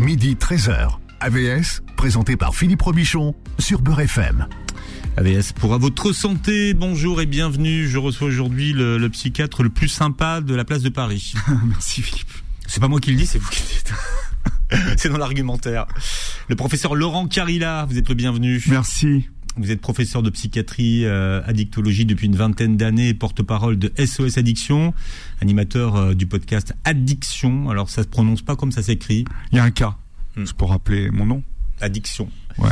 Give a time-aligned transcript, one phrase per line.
[0.00, 0.98] midi 13h.
[1.20, 4.46] AVS, présenté par Philippe Robichon sur Beurre FM.
[5.18, 7.86] AVS pour à votre santé, bonjour et bienvenue.
[7.86, 11.34] Je reçois aujourd'hui le, le psychiatre le plus sympa de la place de Paris.
[11.66, 12.30] Merci Philippe.
[12.66, 14.96] C'est pas moi qui le dis, c'est vous qui le dites.
[14.96, 15.86] c'est dans l'argumentaire.
[16.48, 18.62] Le professeur Laurent Carilla, vous êtes le bienvenu.
[18.68, 19.28] Merci.
[19.56, 24.94] Vous êtes professeur de psychiatrie, euh, addictologie depuis une vingtaine d'années, porte-parole de SOS Addiction,
[25.40, 27.68] animateur euh, du podcast Addiction.
[27.68, 29.24] Alors ça se prononce pas comme ça s'écrit.
[29.52, 29.96] Il y a un cas.
[30.36, 30.46] Hmm.
[30.46, 31.42] C'est pour rappeler mon nom.
[31.80, 32.30] Addiction.
[32.58, 32.70] Ouais.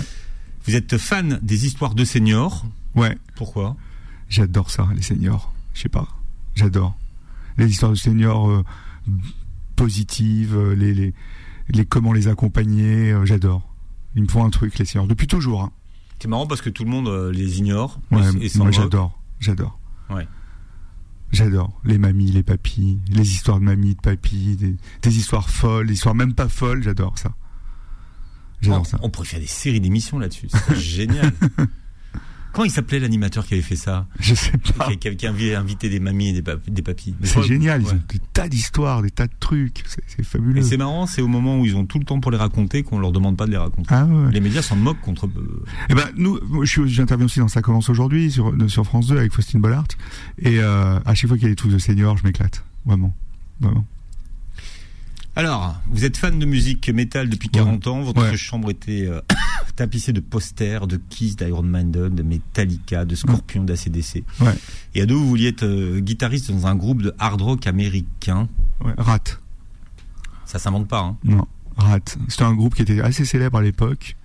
[0.67, 2.65] Vous êtes fan des histoires de seniors.
[2.95, 3.17] Ouais.
[3.35, 3.77] Pourquoi?
[4.29, 5.53] J'adore ça, les seniors.
[5.75, 6.09] Je sais pas.
[6.55, 6.97] J'adore.
[7.57, 8.65] Les histoires de seniors euh,
[9.77, 11.15] positives, euh, les, les,
[11.71, 13.63] les comment les accompagner, euh, j'adore.
[14.15, 15.07] Ils me font un truc, les seniors.
[15.07, 15.63] Depuis toujours.
[15.63, 15.73] Hein.
[16.21, 18.01] C'est marrant parce que tout le monde euh, les ignore.
[18.11, 19.19] Ouais, et, moi j'adore.
[19.41, 19.79] J'adore.
[20.11, 20.27] Ouais.
[21.31, 21.81] J'adore.
[21.85, 25.95] Les mamies, les papis, les histoires de mamies, de papis, des, des histoires folles, des
[25.95, 27.33] histoires même pas folles, j'adore ça.
[28.61, 28.99] J'adore on, ça.
[29.03, 30.49] on pourrait faire des séries d'émissions là-dessus.
[30.51, 31.33] C'est génial.
[32.53, 34.89] Comment il s'appelait l'animateur qui avait fait ça Je sais pas.
[34.97, 37.15] Qui avait invité des mamies et des, pap- des papis.
[37.23, 40.59] C'est génial, ils ont des tas d'histoires, des tas de trucs, c'est fabuleux.
[40.59, 42.83] Et c'est marrant, c'est au moment où ils ont tout le temps pour les raconter
[42.83, 43.89] qu'on leur demande pas de les raconter.
[43.95, 44.33] Ah ouais.
[44.33, 45.27] Les médias s'en moquent contre.
[45.27, 46.39] euh, Eh ben nous,
[46.87, 49.85] j'interviens aussi dans Ça commence aujourd'hui sur, sur France 2 avec Faustine Bollard
[50.39, 53.15] et euh, à chaque fois qu'il y a des trucs de seniors, je m'éclate, vraiment,
[53.61, 53.85] vraiment.
[55.37, 58.01] Alors, vous êtes fan de musique métal depuis 40 ans.
[58.03, 58.37] Votre Ouais.
[58.37, 59.21] chambre était euh,
[59.79, 64.25] tapissée de posters de Kiss, d'Iron Maiden, de Metallica, de Scorpion, d'ACDC.
[64.41, 64.55] Ouais.
[64.97, 68.49] Et à deux, vous vouliez être euh, guitariste dans un groupe de hard rock américain.
[68.85, 69.39] Ouais, Rat,
[70.47, 71.17] Ça s'invente pas, hein.
[71.23, 71.47] non,
[71.77, 72.01] Rat.
[72.27, 74.17] C'était un groupe qui était assez célèbre à l'époque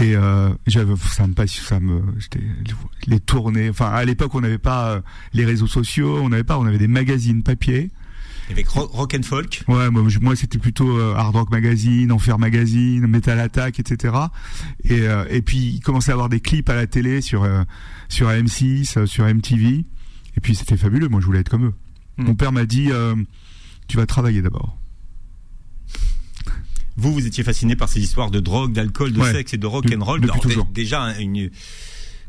[0.00, 2.02] et euh, j'avais ça me passe, ça me,
[3.08, 3.70] les tournées.
[3.70, 5.00] Enfin, à l'époque, on n'avait pas euh,
[5.32, 7.90] les réseaux sociaux, on n'avait pas, on avait des magazines papier.
[8.50, 9.62] Avec ro- rock and folk.
[9.68, 14.14] Ouais, moi, c'était plutôt euh, Hard Rock Magazine, Enfer Magazine, Metal Attack, etc.
[14.84, 17.62] Et, euh, et puis il commençait à avoir des clips à la télé sur euh,
[18.08, 19.84] sur M6, euh, sur MTV.
[20.36, 21.08] Et puis c'était fabuleux.
[21.08, 21.74] Moi, je voulais être comme eux.
[22.18, 22.24] Hmm.
[22.24, 23.14] Mon père m'a dit, euh,
[23.88, 24.76] tu vas travailler d'abord.
[26.96, 29.32] Vous, vous étiez fasciné par ces histoires de drogue, d'alcool, de Ouais.
[29.32, 30.20] sexe et de rock and roll.
[30.74, 31.50] déjà une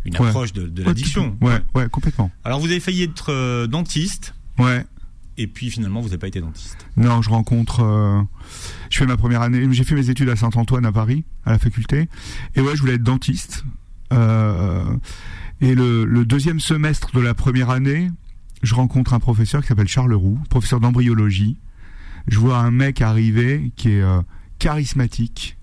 [0.03, 0.27] une Ouais.
[0.27, 1.37] approche de, l'addiction.
[1.41, 2.31] Ouais, ouais, complètement.
[2.43, 4.33] Alors, vous avez failli être euh, dentiste.
[4.57, 4.83] Ouais.
[5.37, 6.85] Et puis finalement, vous n'avez pas été dentiste.
[6.97, 7.81] Non, je rencontre.
[7.81, 8.21] euh,
[8.89, 9.65] je fais ma première année.
[9.71, 12.09] J'ai fait mes études à Saint-Antoine à Paris, à la faculté.
[12.55, 13.63] Et ouais, je voulais être dentiste.
[14.11, 14.97] Euh,
[15.61, 18.09] et le, deuxième semestre de la première année,
[18.61, 21.57] je rencontre un professeur qui s'appelle Charles Roux, professeur d'embryologie.
[22.27, 24.21] Je vois un mec arriver qui est euh,
[24.59, 25.57] charismatique.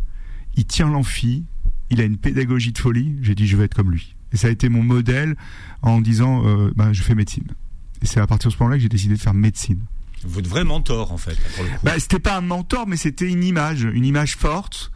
[0.57, 1.45] Il tient l'amphi.
[1.91, 3.17] Il a une pédagogie de folie.
[3.23, 4.17] J'ai dit, je vais être comme lui.
[4.33, 5.37] Et ça a été mon modèle
[5.83, 6.43] en disant,
[6.77, 7.47] ben, je fais médecine.
[8.03, 9.81] Et c'est à partir de ce moment-là que j'ai décidé de faire médecine.
[10.25, 11.77] Votre vrai mentor, en fait, pour le coup.
[11.85, 14.91] Bah, c'était pas un mentor, mais c'était une image, une image forte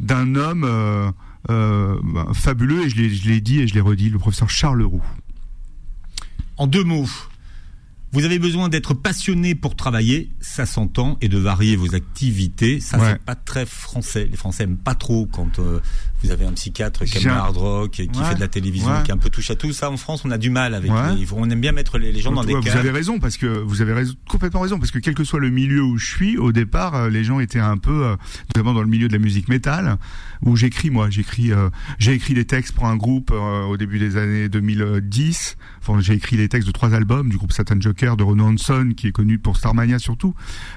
[0.00, 1.10] d'un homme euh,
[1.50, 2.84] euh, bah, fabuleux.
[2.84, 5.02] Et je l'ai, je l'ai dit et je l'ai redit, le professeur Charles Roux.
[6.58, 7.06] En deux mots,
[8.12, 12.80] vous avez besoin d'être passionné pour travailler, ça s'entend, et de varier vos activités.
[12.80, 13.12] Ça, Ouais.
[13.12, 14.26] c'est pas très français.
[14.30, 15.80] Les Français aiment pas trop quand euh,
[16.22, 18.24] vous avez un psychiatre qui un- hard rock, qui Ouais.
[18.28, 19.02] fait de la télévision, Ouais.
[19.04, 19.72] qui est un peu touche à tout.
[19.72, 20.90] Ça, en France, on a du mal avec.
[20.90, 21.14] Ouais.
[21.16, 22.76] les- on aime bien mettre les, les gens dans des vous cases.
[22.76, 25.50] avez raison parce que vous avez raison, complètement raison parce que quel que soit le
[25.50, 28.16] milieu où je suis, au départ, euh, les gens étaient un peu, euh,
[28.54, 29.96] notamment dans le milieu de la musique métal,
[30.42, 31.68] où j'écris moi, j'écris, euh,
[31.98, 35.56] j'ai écrit des textes pour un groupe euh, au début des années 2010.
[35.80, 38.92] Enfin, j'ai écrit les textes de trois albums du groupe Satan Joker de Renaud Hanson,
[38.96, 40.34] qui est connu pour Starmania surtout.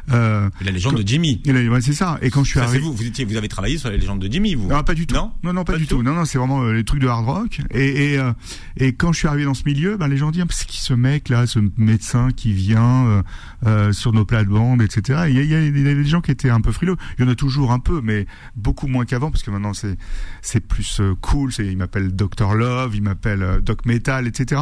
[0.07, 1.41] La légende de Jimmy.
[1.81, 2.17] c'est ça.
[2.21, 2.93] Et quand je suis Ça, arrivé, vous.
[2.93, 5.15] Vous, étiez, vous avez travaillé sur la légende de Jimmy, vous Non, pas du tout.
[5.15, 6.03] Non non, non, pas, du tout.
[6.03, 7.59] Non, non, c'est vraiment euh, les trucs de hard rock.
[7.71, 8.31] Et, et, euh,
[8.77, 10.81] et quand je suis arrivé dans ce milieu, ben, les gens disent, Ah, c'est qui
[10.81, 13.21] ce mec là, ce médecin qui vient euh,
[13.65, 15.23] euh, sur nos plates-bandes, etc.
[15.27, 16.95] Et Il y, a, y a- y a des gens qui étaient un peu frileux.
[17.17, 18.25] Il y en a toujours un peu, mais
[18.55, 19.97] beaucoup moins qu'avant, parce que maintenant c'est
[20.41, 21.51] c'est plus euh, cool.
[21.51, 24.61] C'est, il m'appelle Dr Love, il m'appelle euh, Doc Metal, etc.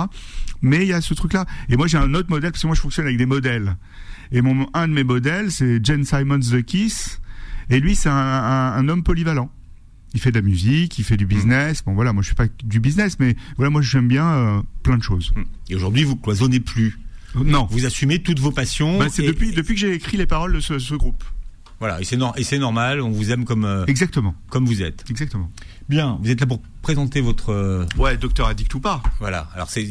[0.61, 1.45] Mais il y a ce truc-là.
[1.69, 3.77] Et moi j'ai un autre modèle, parce que moi je fonctionne avec des modèles.
[4.31, 7.21] Et mon un de mes modèles, c'est Jen Simons The Kiss.
[7.69, 9.51] Et lui, c'est un, un- un homme polyvalent.
[10.13, 11.83] Il fait de la musique, il fait du business.
[11.85, 14.97] Bon voilà, moi je fais pas du business, mais voilà, moi j'aime bien euh, plein
[14.97, 15.33] de choses.
[15.69, 16.97] Et aujourd'hui, vous cloisonnez plus.
[17.35, 18.97] Non, Vous assumez toutes vos passions.
[18.99, 21.23] Bah, c'est et- depuis depuis que j'ai écrit les paroles de ce, ce groupe.
[21.79, 23.01] Voilà, et c'est normal.
[23.01, 25.03] On vous aime comme euh, Exactement, comme vous êtes.
[25.11, 25.51] exactement.
[25.89, 26.17] Bien.
[26.23, 27.51] Vous êtes là pour présenter votre.
[27.51, 29.03] euh, Ouais, docteur addict ou pas.
[29.19, 29.47] voilà.
[29.53, 29.83] Alors c'est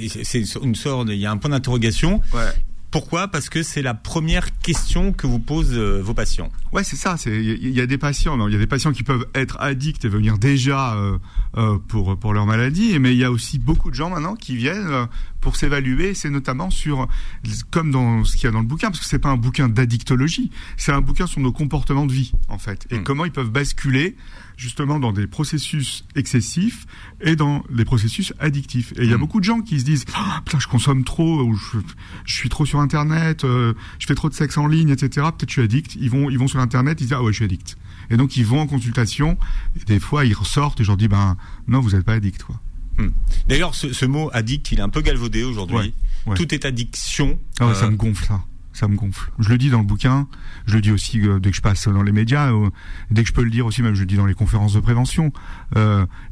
[0.64, 1.08] une sorte.
[1.08, 2.20] Il y a un point d'interrogation.
[2.34, 2.50] Ouais.
[2.96, 3.28] Pourquoi?
[3.28, 6.50] Parce que c'est la première question que vous posent euh, vos patients.
[6.72, 7.16] Ouais, c'est ça.
[7.26, 10.08] Il y, a des patients, il y a des patients qui peuvent être addicts et
[10.08, 11.18] venir déjà euh,
[11.88, 14.86] pour pour leur maladie, mais il y a aussi beaucoup de gens maintenant qui viennent
[14.88, 15.06] euh,
[15.40, 16.14] pour s'évaluer.
[16.14, 17.08] C'est notamment sur
[17.70, 19.68] comme dans ce qu'il y a dans le bouquin, parce que c'est pas un bouquin
[19.68, 23.04] d'addictologie, c'est un bouquin sur nos comportements de vie en fait et Mm.
[23.04, 24.16] comment ils peuvent basculer
[24.56, 26.86] justement dans des processus excessifs
[27.20, 28.92] et dans des processus addictifs.
[28.96, 29.20] Et il y a Mm.
[29.20, 31.78] beaucoup de gens qui se disent Ah, putain je consomme trop ou je,
[32.24, 35.26] je suis trop sur internet, euh, je fais trop de sexe en ligne, etc.
[35.36, 35.96] Peut-être je suis addict.
[36.00, 37.76] Ils vont ils vont sur internet, ils disent ah ouais je suis addict.
[38.10, 39.36] Et donc ils vont en consultation.
[39.80, 41.36] Et des fois ils ressortent et je leur dis ben
[41.68, 42.60] non vous n'êtes pas addict quoi.
[43.48, 45.76] D'ailleurs, ce, ce mot addict, il est un peu galvaudé aujourd'hui.
[45.76, 45.92] Ouais,
[46.26, 46.34] ouais.
[46.36, 47.38] Tout est addiction.
[47.60, 48.42] Ah ouais, Euh, ça me gonfle ça.
[48.72, 49.30] Ça me gonfle.
[49.38, 50.26] Je le dis dans le bouquin,
[50.66, 52.70] je le dis aussi euh, dès que je passe dans les médias, euh,
[53.10, 54.80] dès que je peux le dire aussi, même je le dis dans les conférences de
[54.80, 55.30] prévention.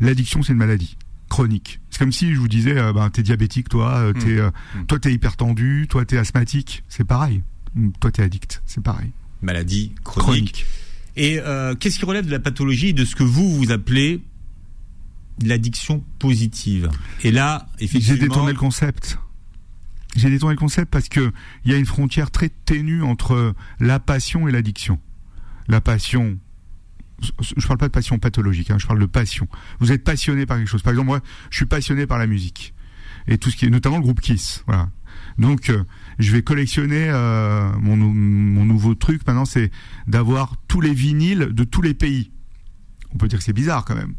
[0.01, 0.97] L'addiction, c'est une maladie
[1.29, 1.81] chronique.
[1.91, 4.85] C'est comme si je vous disais, ben, t'es diabétique, toi, euh, t'es, euh, Mm.
[4.87, 6.85] toi, t'es hyper tendu, toi, t'es asthmatique.
[6.89, 7.43] C'est pareil.
[8.01, 8.63] Toi, t'es addict.
[8.67, 9.11] C'est pareil.
[9.43, 10.65] maladie chronique.
[11.17, 11.39] Et
[11.79, 14.23] qu'est-ce qui relève de la pathologie de ce que vous vous appelez
[15.43, 16.91] l'addiction positive
[17.23, 19.19] Et là, effectivement, J'ai détourné le concept.
[20.17, 21.33] J'ai détourné le concept parce que
[21.65, 25.01] il y a une frontière très ténue entre la passion et l'addiction.
[25.67, 26.39] La passion,
[27.21, 29.49] je parle pas de passion pathologique, hein, je parle de passion.
[29.81, 30.83] Vous êtes passionné par quelque chose.
[30.83, 31.21] Par exemple, moi,
[31.51, 32.75] je suis passionné par la musique
[33.27, 34.63] et tout ce qui est, notamment le groupe Kiss.
[34.67, 34.91] Voilà.
[35.39, 35.85] Donc, euh,
[36.19, 39.27] je vais collectionner euh, mon, mon nouveau truc.
[39.27, 39.71] Maintenant, c'est
[40.07, 42.31] d'avoir tous les vinyles de tous les pays.
[43.15, 44.15] On peut dire que c'est bizarre quand même.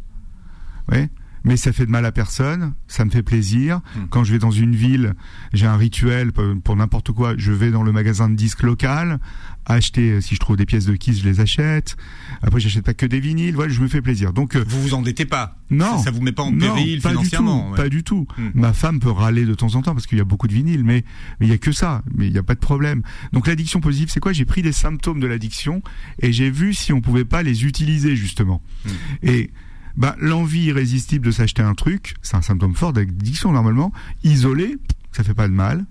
[0.91, 1.09] Ouais.
[1.45, 3.81] Mais ça fait de mal à personne, ça me fait plaisir.
[3.95, 4.05] Hmm.
[4.09, 5.13] Quand je vais dans une ville,
[5.53, 7.35] j'ai un rituel pour, n'importe quoi.
[7.37, 9.19] Je vais dans le magasin de disques local,
[9.67, 11.97] acheter, euh, si je trouve des pièces de Kiss, je les achète.
[12.41, 14.33] Après, j'achète pas que des vinyles, voilà, je me fais plaisir.
[14.33, 15.59] Donc, euh, vous vous endettez pas.
[15.69, 15.99] non.
[15.99, 17.65] Ça, ça vous met pas en non, péril pas du financièrement.
[17.65, 17.77] tout, ouais.
[17.77, 18.25] pas du tout.
[18.39, 18.49] Hmm.
[18.55, 20.83] Ma femme peut râler de temps en temps parce qu'il y a beaucoup de vinyles,
[20.83, 21.05] mais
[21.41, 23.03] il y a que ça, mais il n'y a pas de problème.
[23.33, 24.33] Donc l'addiction positive, c'est quoi?
[24.33, 25.83] J'ai pris les symptômes de l'addiction
[26.23, 28.63] et j'ai vu si on pouvait pas les utiliser justement.
[28.83, 28.89] Hmm.
[29.21, 29.51] Et
[29.97, 33.91] bah, l'envie irrésistible de s'acheter un truc, c'est un symptôme fort d'addiction normalement.
[34.23, 34.77] Isolé,
[35.11, 35.85] ça fait pas de mal.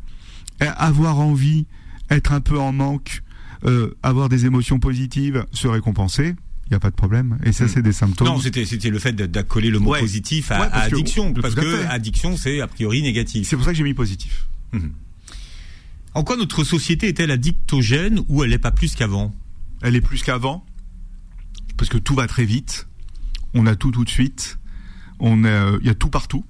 [0.61, 1.67] Avoir envie,
[2.11, 3.23] être un peu en manque,
[3.65, 6.37] euh, avoir des émotions positives, se récompenser,
[6.67, 7.39] il n'y a pas de problème.
[7.45, 7.69] Et ça, Hmm.
[7.69, 8.29] c'est des symptômes.
[8.29, 10.01] Non, c'était c'était le fait d'accoler le mot Ouais.
[10.01, 13.47] positif à, Ouais, addiction, parce que addiction c'est a priori négatif.
[13.49, 14.47] C'est pour ça que j'ai mis positif.
[16.15, 19.35] En quoi notre société est-elle addictogène ou elle n'est pas plus qu'avant?
[19.83, 20.65] Elle est plus qu'avant
[21.77, 22.87] parce que tout va très vite.
[23.55, 24.59] On a tout tout de suite.
[25.21, 26.45] On euh, il y a tout partout.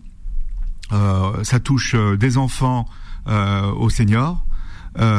[0.93, 2.87] Euh, ça touche euh, des enfants
[3.27, 4.45] aux seniors.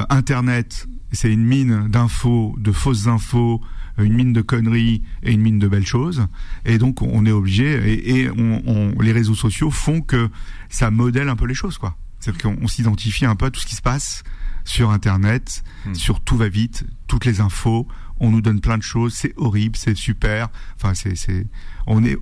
[0.10, 3.62] Internet, c'est une mine d'infos, de fausses infos,
[3.98, 6.28] une mine de conneries et une mine de belles choses.
[6.66, 7.74] Et donc on est obligé.
[7.92, 10.30] Et, et on, on- les réseaux sociaux font que
[10.70, 11.96] ça modèle un peu les choses, quoi.
[12.20, 14.24] C'est-à-dire qu'on on s'identifie un peu à tout ce qui se passe
[14.64, 15.94] sur Internet, Hmm.
[15.94, 17.88] sur tout va vite, toutes les infos.
[18.20, 20.50] On nous donne plein de choses, c'est horrible, c'est super.
[20.76, 21.48] Enfin, c'est, c'est,
[21.88, 22.18] on est,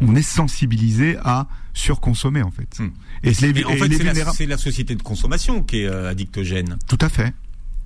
[0.00, 2.78] on est sensibilisé à surconsommer en fait.
[2.78, 2.90] Hmm.
[3.22, 5.86] Et, les, Mais en et fait, c'est la, c'est la société de consommation qui est
[5.86, 6.76] euh, addictogène.
[6.88, 7.34] tout à fait.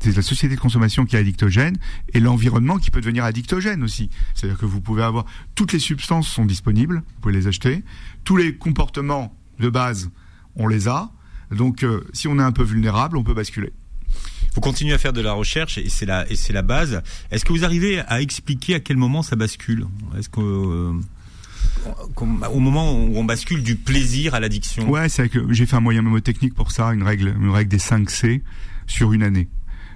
[0.03, 1.77] C'est la société de consommation qui est addictogène
[2.15, 4.09] et l'environnement qui peut devenir addictogène aussi.
[4.35, 7.85] C'est-à-dire que vous pouvez avoir toutes les substances sont disponibles, vous pouvez les acheter.
[8.25, 10.11] Tous les comportements de base,
[10.57, 11.13] on les a.
[11.51, 13.75] Donc, euh, si on est un peu vulnérable, on peut basculer.
[14.55, 17.03] Vous continuez à faire de la recherche et c'est la base.
[17.31, 19.87] Est-ce que vous arrivez à expliquer à quel moment ça bascule?
[20.19, 20.93] Est-ce que euh,
[22.15, 24.89] qu'on- au moment où on bascule du plaisir à l'addiction?
[24.91, 27.79] Ouais, c'est que j'ai fait un moyen mémotechnique pour ça, une règle, une règle des
[27.79, 28.43] 5 C
[28.87, 29.49] sur une année.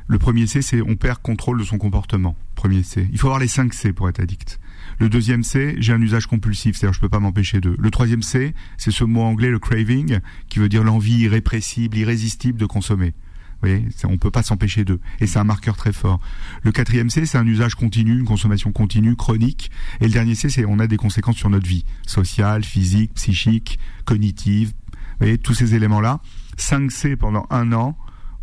[0.06, 2.36] Le premier C, c'est on perd contrôle de son comportement.
[2.54, 3.08] Premier C.
[3.10, 4.60] Il faut avoir les 5 C pour être addict.
[4.98, 7.74] Le deuxième C, j'ai un usage compulsif, c'est-à-dire je peux pas m'empêcher de.
[7.78, 12.58] Le troisième C, c'est ce mot anglais, le craving, qui veut dire l'envie irrépressible, irrésistible
[12.58, 13.14] de consommer.
[13.62, 15.00] Vous voyez, c'est- on peut pas s'empêcher d'eux.
[15.20, 16.20] Et c'est un marqueur très fort.
[16.62, 19.70] Le quatrième C, c'est un usage continu, une consommation continue, chronique.
[20.00, 23.78] Et le dernier C, c'est on a des conséquences sur notre vie, sociale, physique, psychique,
[24.04, 24.68] cognitive.
[24.68, 26.20] Vous voyez, tous ces éléments-là.
[26.56, 27.96] 5 C pendant un an,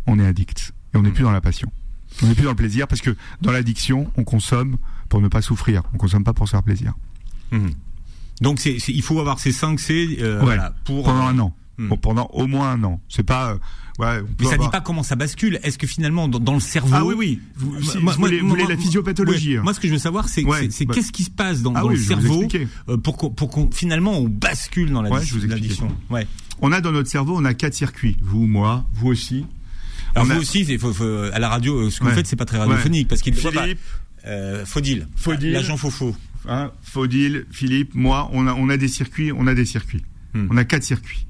[0.06, 0.72] on est addict.
[0.94, 1.70] Et on n'est plus dans la passion.
[2.22, 4.76] On n'est plus dans le plaisir parce que dans l'addiction, on consomme
[5.08, 5.82] pour ne pas souffrir.
[5.94, 6.92] On consomme pas pour se faire plaisir.
[7.52, 7.70] Mhm.
[8.40, 10.44] Donc c'est, il faut avoir ces 5 C euh, Ouais.
[10.44, 11.56] voilà, pour Pendant un an.
[11.78, 11.88] Hmm.
[11.88, 13.00] Bon, pendant au moins un an.
[13.08, 13.56] C'est pas.
[13.98, 15.58] Ouais, Mais ça avoir- dit pas comment ça bascule.
[15.62, 17.40] Est-ce que finalement dans, dans le cerveau Ah oui, oui.
[17.56, 19.52] Vous, si Moi- vous moi- voulez, moi- la physiopathologie.
[19.54, 19.58] ouais.
[19.58, 19.62] hein.
[19.62, 21.80] Moi, ce que je veux savoir, c'est, Ouais, bah- qu'est-ce qui se passe dans, Ah
[21.82, 22.44] dans oui, le cerveau
[22.88, 25.88] euh, pour qu'on, finalement on bascule dans l'addiction.
[26.10, 26.26] Ouais.
[26.60, 28.16] On a dans notre cerveau, on a quatre circuits.
[28.22, 29.44] Vous, moi, vous aussi.
[30.14, 32.10] Alors On vous a- aussi, il faut, faut- à la radio, euh, ce que vous
[32.10, 33.62] faites, c'est pas très radiophonique parce qu'il ne voit pas.
[33.62, 33.80] Philippe,
[34.26, 35.08] Euh, Faudil.
[35.16, 35.50] Faudil.
[35.52, 36.14] L'agent Fofo.
[36.48, 40.04] hein, Faudil, Philippe, moi, on a, on a des circuits, on a des circuits.
[40.34, 40.46] Hmm.
[40.50, 41.26] On a quatre circuits.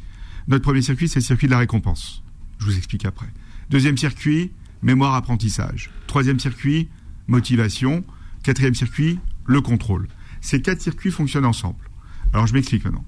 [0.49, 2.22] Notre premier circuit, c'est le circuit de la récompense.
[2.63, 3.27] Je vous explique après.
[3.71, 4.53] Deuxième circuit,
[4.83, 5.91] mémoire apprentissage.
[6.07, 6.89] Troisième circuit,
[7.27, 8.05] motivation.
[8.45, 10.07] Quatrième circuit, le contrôle.
[10.41, 11.91] Ces quatre circuits fonctionnent ensemble.
[12.33, 13.05] Alors je m'explique maintenant.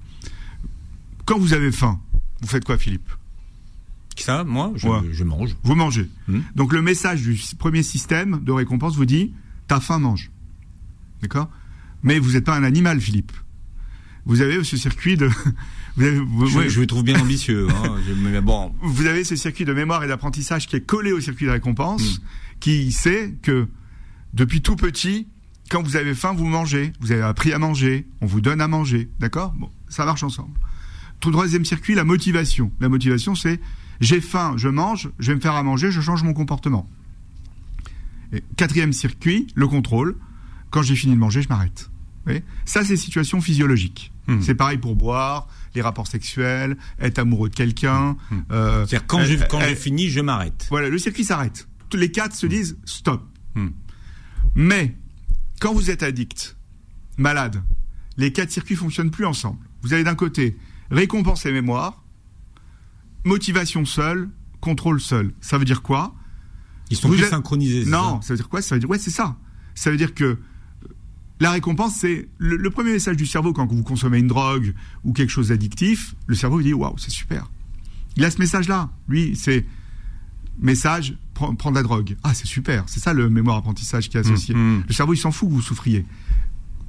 [1.25, 2.01] Quand vous avez faim,
[2.41, 3.09] vous faites quoi, Philippe?
[4.17, 4.99] Ça, moi, je, Ouais.
[5.11, 5.55] je mange.
[5.63, 6.09] Vous mangez.
[6.27, 6.39] Hmm.
[6.55, 9.33] Donc le message du premier système de récompense vous dit
[9.67, 10.31] T'as faim, mange.
[11.21, 11.49] D'accord?
[12.03, 13.31] Mais vous n'êtes pas un animal, Philippe.
[14.25, 15.29] Vous avez ce circuit de.
[15.97, 17.67] Vous avez, vous- Je, le trouve bien ambitieux.
[17.69, 17.95] Hein.
[18.07, 21.19] Je- mais bon, vous avez ce circuit de mémoire et d'apprentissage qui est collé au
[21.21, 22.23] circuit de récompense, Hmm.
[22.59, 23.67] qui sait que
[24.33, 25.27] depuis tout petit,
[25.69, 26.91] quand vous avez faim, vous mangez.
[26.99, 28.05] Vous avez appris à manger.
[28.21, 29.09] On vous donne à manger.
[29.19, 29.53] D'accord?
[29.57, 30.57] Bon, ça marche ensemble.
[31.21, 32.71] Tout troisième circuit, la motivation.
[32.81, 33.59] La motivation, c'est
[34.01, 36.87] j'ai faim, je mange, je vais me faire à manger, je change mon comportement.
[38.33, 40.17] Et quatrième circuit, le contrôle.
[40.71, 41.89] Quand j'ai fini de manger, je m'arrête.
[42.65, 44.11] Ça, c'est situation physiologique.
[44.27, 44.41] Hmm.
[44.41, 48.17] C'est pareil pour boire, les rapports sexuels, être amoureux de quelqu'un.
[48.31, 48.39] Hmm.
[48.51, 50.67] euh, c'est-à-dire quand j'ai quand euh, j'ai fini, je m'arrête.
[50.69, 51.67] voilà, le circuit s'arrête.
[51.89, 53.23] Tous les quatre se disent stop.
[53.55, 53.69] Hmm.
[54.55, 54.95] Mais
[55.59, 56.55] quand vous êtes addict,
[57.17, 57.61] malade,
[58.17, 59.59] les quatre circuits fonctionnent plus ensemble.
[59.81, 60.57] Vous avez d'un côté
[60.91, 62.03] récompense et mémoire,
[63.23, 64.29] motivation seule,
[64.61, 65.33] contrôle seul.
[65.41, 66.15] Ça veut dire quoi?
[66.89, 67.85] Ils sont Vous plus êtes- synchronisés.
[67.85, 68.27] Non, ça?
[68.27, 68.61] ça veut dire quoi?
[68.61, 69.35] Ça veut dire ouais, c'est ça.
[69.73, 70.37] Ça veut dire que
[71.39, 74.73] la récompense, c'est le, le premier message du cerveau quand vous consommez une drogue
[75.03, 76.15] ou quelque chose d'addictif.
[76.27, 77.49] Le cerveau il dit waouh, c'est super.
[78.17, 78.89] Il a ce message-là.
[79.09, 79.65] Lui, c'est
[80.59, 82.15] message prends, prends de la drogue.
[82.23, 82.85] Ah, c'est super.
[82.87, 84.55] C'est ça le mémoire apprentissage qui est associé.
[84.55, 84.83] Mmh, mmh.
[84.87, 86.05] Le cerveau, il s'en fout que vous souffriez.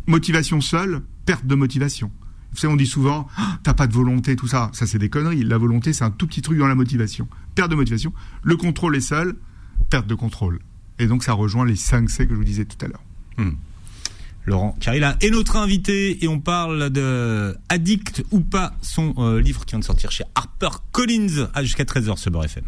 [0.06, 2.10] Motivation seule, perte de motivation.
[2.52, 4.70] Vous savez, on dit souvent, Ah, t'as pas de volonté, tout ça.
[4.72, 5.42] Ça, c'est des conneries.
[5.42, 7.28] La volonté, c'est un tout petit truc dans la motivation.
[7.54, 8.12] Perte de motivation.
[8.42, 9.34] Le contrôle est seul,
[9.90, 10.60] perte de contrôle.
[10.98, 13.02] Et donc, ça rejoint les 5 C que je vous disais tout à l'heure.
[14.46, 19.66] Laurent Carilla est notre invité et on parle de Addict ou pas, son euh, livre
[19.66, 22.64] qui vient de sortir chez Harper Collins à jusqu'à 13h sur Beurre FM.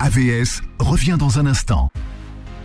[0.00, 1.92] AVS revient dans un instant.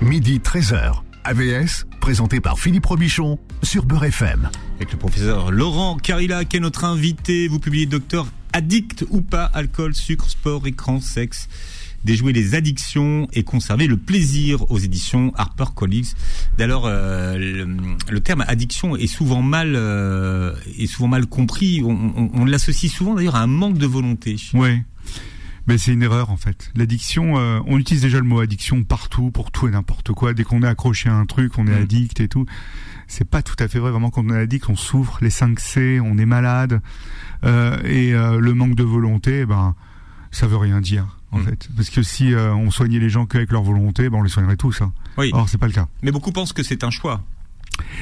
[0.02, 1.02] Midi 13h.
[1.24, 4.50] AVS, présenté par Philippe Robichon sur Beurre FM.
[4.78, 7.48] Avec le professeur Laurent Carilla qui est notre invité.
[7.48, 11.48] Vous publiez Docteur Addict ou pas, alcool, sucre, sport, écran, sexe.
[12.06, 16.14] Déjouer les addictions et conserver le plaisir aux éditions HarperCollins.
[16.58, 17.68] D'ailleurs, euh, le,
[18.10, 21.82] le terme addiction est souvent mal euh, est souvent mal compris.
[21.84, 24.38] On, on- on l'associe souvent d'ailleurs à un manque de volonté.
[24.54, 24.84] Ouais.
[25.68, 26.72] Mais c'est une erreur en fait.
[26.76, 30.34] L'addiction, euh, on utilise déjà le mot addiction partout, pour tout et n'importe quoi.
[30.34, 31.84] Dès qu'on est accroché à un truc, on est Mm.
[31.84, 32.46] addict et tout.
[33.08, 33.92] C'est pas tout à fait vrai.
[33.92, 35.20] Vraiment, quand on est addict, on souffre.
[35.22, 36.82] Les 5 C, on est malade.
[37.44, 39.76] Euh, et euh, le manque de volonté, eh ben,
[40.32, 41.44] ça veut rien dire en Mm.
[41.46, 41.70] fait.
[41.76, 44.58] Parce que si euh, on soignait les gens qu'avec leur volonté, ben, on les soignerait
[44.58, 44.82] tous.
[44.82, 44.92] Hein.
[45.18, 45.30] Oui.
[45.34, 45.88] Or, c'est pas le cas.
[46.02, 47.24] Mais beaucoup pensent que c'est un choix.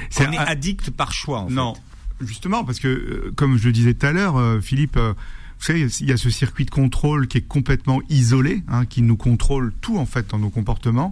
[0.10, 1.42] C'est On est un- addict par choix.
[1.42, 2.26] En Non, fait.
[2.26, 5.88] justement, parce que, euh, comme je le disais tout à l'heure, euh, Philippe, vous savez,
[6.02, 9.74] il y a ce circuit de contrôle qui est complètement isolé, hein, qui nous contrôle
[9.82, 11.12] tout, en fait, dans nos comportements.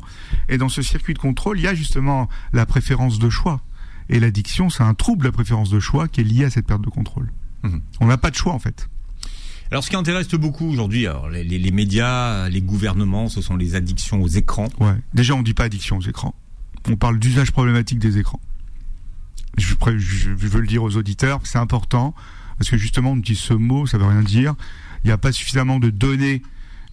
[0.49, 3.61] Et dans ce circuit de contrôle, il y a justement la préférence de choix.
[4.09, 6.67] Et l'addiction, c'est un trouble de la préférence de choix qui est lié à cette
[6.67, 7.31] perte de contrôle.
[7.63, 7.81] Mhm.
[7.99, 8.87] On n'a pas de choix, en fait.
[9.71, 13.55] Alors, ce qui intéresse beaucoup aujourd'hui, alors les, les- les médias, les gouvernements, ce sont
[13.57, 14.69] les addictions aux écrans.
[14.79, 14.95] Ouais.
[15.13, 16.35] Déjà, on dit pas addiction aux écrans.
[16.87, 18.39] On parle d'usage problématique des écrans.
[19.57, 22.13] Je, je- veux le dire aux auditeurs, c'est important,
[22.57, 24.53] parce que justement, on utilise ce mot, ça veut rien dire.
[25.03, 26.41] Il n'y a pas suffisamment de données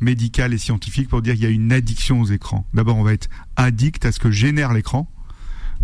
[0.01, 2.67] médicales et scientifiques pour dire qu'il y a une addiction aux écrans.
[2.75, 5.09] D'abord, on va être addict à ce que génère l'écran.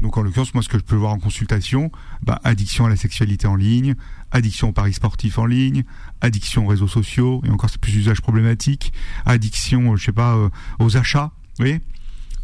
[0.02, 1.90] Donc, en l'occurrence, moi, ce que je peux voir en consultation,
[2.22, 3.94] bah, addiction à la sexualité en ligne,
[4.32, 5.84] addiction aux paris sportifs en ligne,
[6.20, 8.92] addiction aux réseaux sociaux, et encore, c'est plus usage problématique,
[9.26, 11.32] addiction, euh, je sais pas, euh, aux achats.
[11.58, 11.80] Vous voyez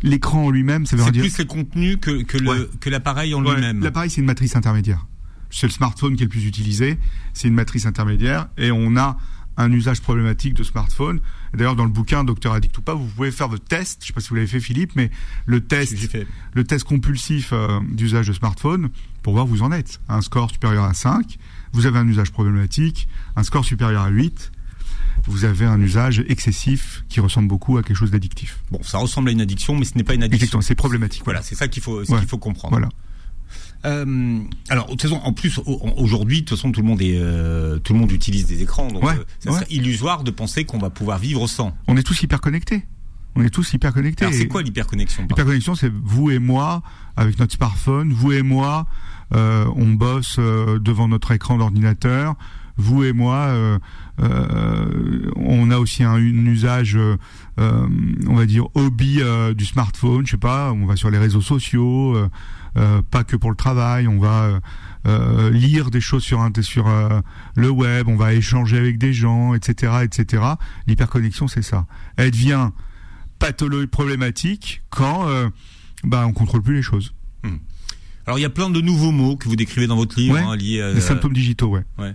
[0.03, 1.23] L'écran en lui-même, ça veut C'est dire.
[1.23, 2.91] plus les contenus que, que le- Ouais.
[2.91, 3.81] l'appareil en Ouais, lui-même.
[3.83, 5.07] L'appareil, c'est une matrice intermédiaire.
[5.51, 6.99] C'est le smartphone qui est le plus utilisé.
[7.33, 9.17] C'est une matrice intermédiaire et on a
[9.57, 11.21] un usage problématique de smartphone.
[11.55, 14.01] D'ailleurs, dans le bouquin Docteur Addict ou pas, vous pouvez faire votre test.
[14.03, 15.11] Je sais pas si vous l'avez fait, Philippe, mais
[15.47, 16.27] le test, fait.
[16.55, 18.91] le test compulsif euh, d'usage de smartphone
[19.23, 20.01] pour voir où vous en êtes.
[20.09, 21.39] Un score supérieur à 5,
[21.75, 23.07] vous avez un usage problématique.
[23.37, 24.53] Un score supérieur à 8,
[25.27, 28.61] vous avez un usage excessif qui ressemble beaucoup à quelque chose d'addictif.
[28.71, 30.61] Bon, ça ressemble à une addiction, mais ce n'est pas une addiction.
[30.61, 31.23] C'est problématique.
[31.25, 32.19] Voilà, c'est ça qu'il faut, Ouais.
[32.19, 32.73] qu'il faut comprendre.
[32.77, 32.89] Voilà.
[33.85, 34.41] Euh,
[34.71, 37.19] alors, de toute façon, en plus, au- aujourd'hui, de toute façon, tout le monde est,
[37.19, 39.57] euh, tout le monde utilise des écrans, donc Ouais, euh, ça ouais.
[39.59, 41.77] serait illusoire de penser qu'on va pouvoir vivre sans.
[41.87, 42.85] On est tous hyper connectés.
[43.37, 44.25] On est tous hyper connectés.
[44.25, 46.83] Alors, c'est quoi l'hyperconnexion L'hyperconnexion, c'est vous et moi
[47.17, 48.13] avec notre smartphone.
[48.13, 48.87] Vous et moi,
[49.33, 52.35] on bosse euh, devant notre écran d'ordinateur.
[52.77, 53.79] Vous et moi, euh,
[54.21, 57.17] euh, on a aussi un, usage, euh,
[57.61, 57.87] euh,
[58.27, 60.27] on va dire hobby euh, du smartphone.
[60.27, 62.29] Je sais pas, on va sur les réseaux sociaux, euh,
[62.77, 64.09] euh, pas que pour le travail.
[64.09, 64.61] On va euh,
[65.07, 67.21] euh, lire des choses sur sur euh,
[67.55, 68.09] le web.
[68.09, 70.43] On va échanger avec des gens, etc., etc.
[70.89, 71.87] L'hyperconnexion, c'est ça.
[72.17, 72.71] Elle devient
[73.39, 75.49] pathologie problématique quand euh,
[76.03, 77.15] bah, on contrôle plus les choses.
[77.45, 77.59] Hmm.
[78.27, 80.57] Alors il y a plein de nouveaux mots que vous décrivez dans votre livre hein,
[80.57, 81.83] liés à les symptômes digitaux, ouais.
[81.99, 82.15] ouais.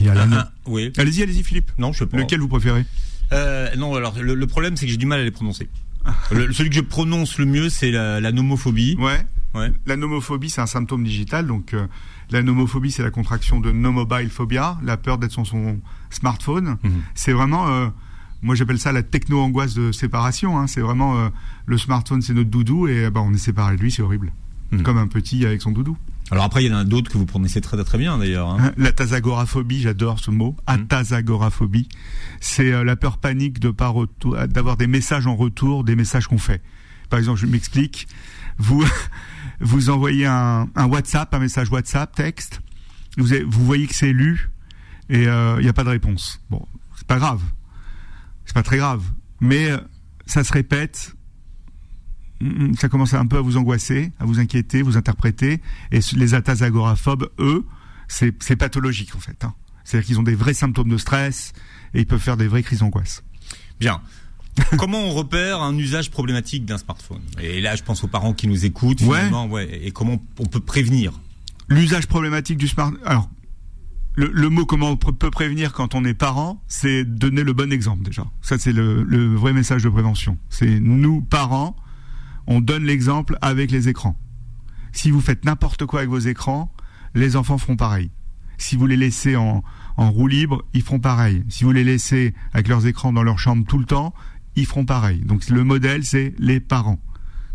[0.00, 0.92] Il y a oui.
[0.96, 1.70] Allez-y, allez-y, Philippe.
[1.78, 2.16] Non, je sais pas.
[2.16, 2.84] Lequel vous préférez?
[3.32, 5.68] Euh, Non, alors le, problème c'est que j'ai du mal à les prononcer.
[6.30, 8.96] celui que je prononce le mieux, c'est la, nomophobie.
[8.98, 9.20] Ouais.
[9.54, 9.70] Ouais.
[9.86, 11.46] La nomophobie, c'est un symptôme digital.
[11.46, 11.86] Donc, euh,
[12.30, 15.78] la nomophobie, c'est la contraction de no mobile phobia, la peur d'être sur son
[16.10, 16.78] smartphone.
[16.82, 17.02] Mhm.
[17.14, 17.88] C'est vraiment, euh,
[18.40, 20.58] moi j'appelle ça la techno-angoisse de séparation.
[20.58, 20.66] Hein.
[20.66, 21.28] C'est vraiment euh,
[21.66, 24.32] le smartphone, c'est notre doudou et bah, on est séparé de lui, c'est horrible.
[24.72, 24.82] Mhm.
[24.82, 25.96] Comme un petit avec son doudou.
[26.30, 28.48] Alors après, il y en a d'autres que vous prononcez très très bien d'ailleurs.
[28.48, 28.72] Hein.
[28.78, 30.56] La tasagoraphobie, j'adore ce mot.
[30.68, 30.74] Mhm.
[30.74, 31.88] Atasagoraphobie,
[32.40, 33.92] c'est la peur panique de pas
[34.48, 36.62] d'avoir des messages en retour, des messages qu'on fait.
[37.10, 38.08] Par exemple, je m'explique.
[38.58, 38.84] Vous
[39.62, 42.60] vous envoyez un, WhatsApp, un message WhatsApp, texte,
[43.16, 44.50] vous, vous voyez que c'est lu
[45.08, 46.40] et euh, il n'y a pas de réponse.
[46.50, 47.40] Bon, c'est pas grave,
[48.44, 49.02] c'est pas très grave,
[49.40, 49.78] mais euh,
[50.26, 51.14] ça se répète,
[52.78, 56.62] ça commence un peu à vous angoisser, à vous inquiéter, vous interpréter, et les atas
[56.62, 57.64] agoraphobes, eux,
[58.08, 59.44] c'est pathologique en fait.
[59.44, 59.54] Hein.
[59.84, 61.52] C'est-à-dire qu'ils ont des vrais symptômes de stress
[61.94, 63.22] et ils peuvent faire des vraies crises d'angoisse.
[63.80, 64.00] Bien.
[64.78, 67.22] Comment on repère un usage problématique d'un smartphone?
[67.40, 69.00] Et là, je pense aux parents qui nous écoutent.
[69.00, 69.80] ouais.
[69.82, 71.12] Et comment on peut prévenir?
[71.68, 73.00] L'usage problématique du smartphone.
[73.06, 73.30] Alors,
[74.14, 78.02] le, mot comment on peut prévenir quand on est parent, c'est donner le bon exemple
[78.02, 78.26] déjà.
[78.42, 80.36] Ça, c'est le, le vrai message de prévention.
[80.50, 81.74] C'est nous, parents,
[82.46, 84.18] on donne l'exemple avec les écrans.
[84.92, 86.72] Si vous faites n'importe quoi avec vos écrans,
[87.14, 88.10] les enfants feront pareil.
[88.58, 89.62] Si vous les laissez en,
[89.96, 91.44] en roue libre, ils feront pareil.
[91.48, 94.14] Si vous les laissez avec leurs écrans dans leur chambre tout le temps,
[94.56, 95.20] ils feront pareil.
[95.20, 97.00] Donc le modèle, c'est les parents.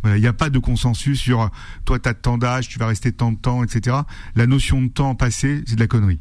[0.05, 1.49] il n'y a pas de consensus sur
[1.85, 3.97] toi, tu as tant d'âge, tu vas rester tant de temps, etc.
[4.35, 6.19] La notion de temps passé, c'est de la connerie.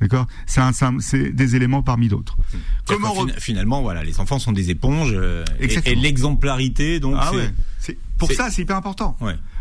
[0.00, 0.26] D'accord?
[0.46, 0.60] C'est
[1.00, 2.36] c'est des éléments parmi d'autres.
[2.86, 7.32] Comment finalement, voilà, les enfants sont des éponges euh, et, l'exemplarité, donc ah
[7.78, 9.16] c'est pour ça, c'est hyper important.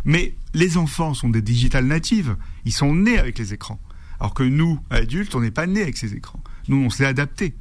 [0.05, 2.35] Mais les enfants sont des digital natives.
[2.65, 3.79] Ils sont nés avec les écrans,
[4.19, 6.39] alors que nous, adultes, on n'est pas nés avec ces écrans.
[6.67, 7.53] Nous, on s'est adapté.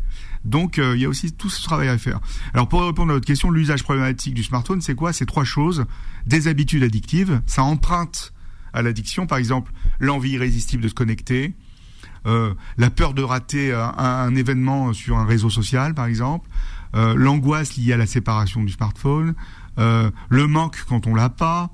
[0.44, 2.20] Donc euh, il y a aussi tout ce travail à faire.
[2.54, 5.12] Alors pour répondre à votre question, l'usage problématique du smartphone, c'est quoi?
[5.12, 5.84] C'est trois choses.
[6.26, 8.32] Des habitudes addictives, ça emprunte
[8.72, 11.54] à l'addiction, par exemple l'envie irrésistible de se connecter,
[12.26, 16.48] euh, la peur de rater un, événement sur un réseau social, par exemple,
[16.94, 19.34] euh, l'angoisse liée à la séparation du smartphone,
[19.76, 21.70] le manque quand on l'a pas.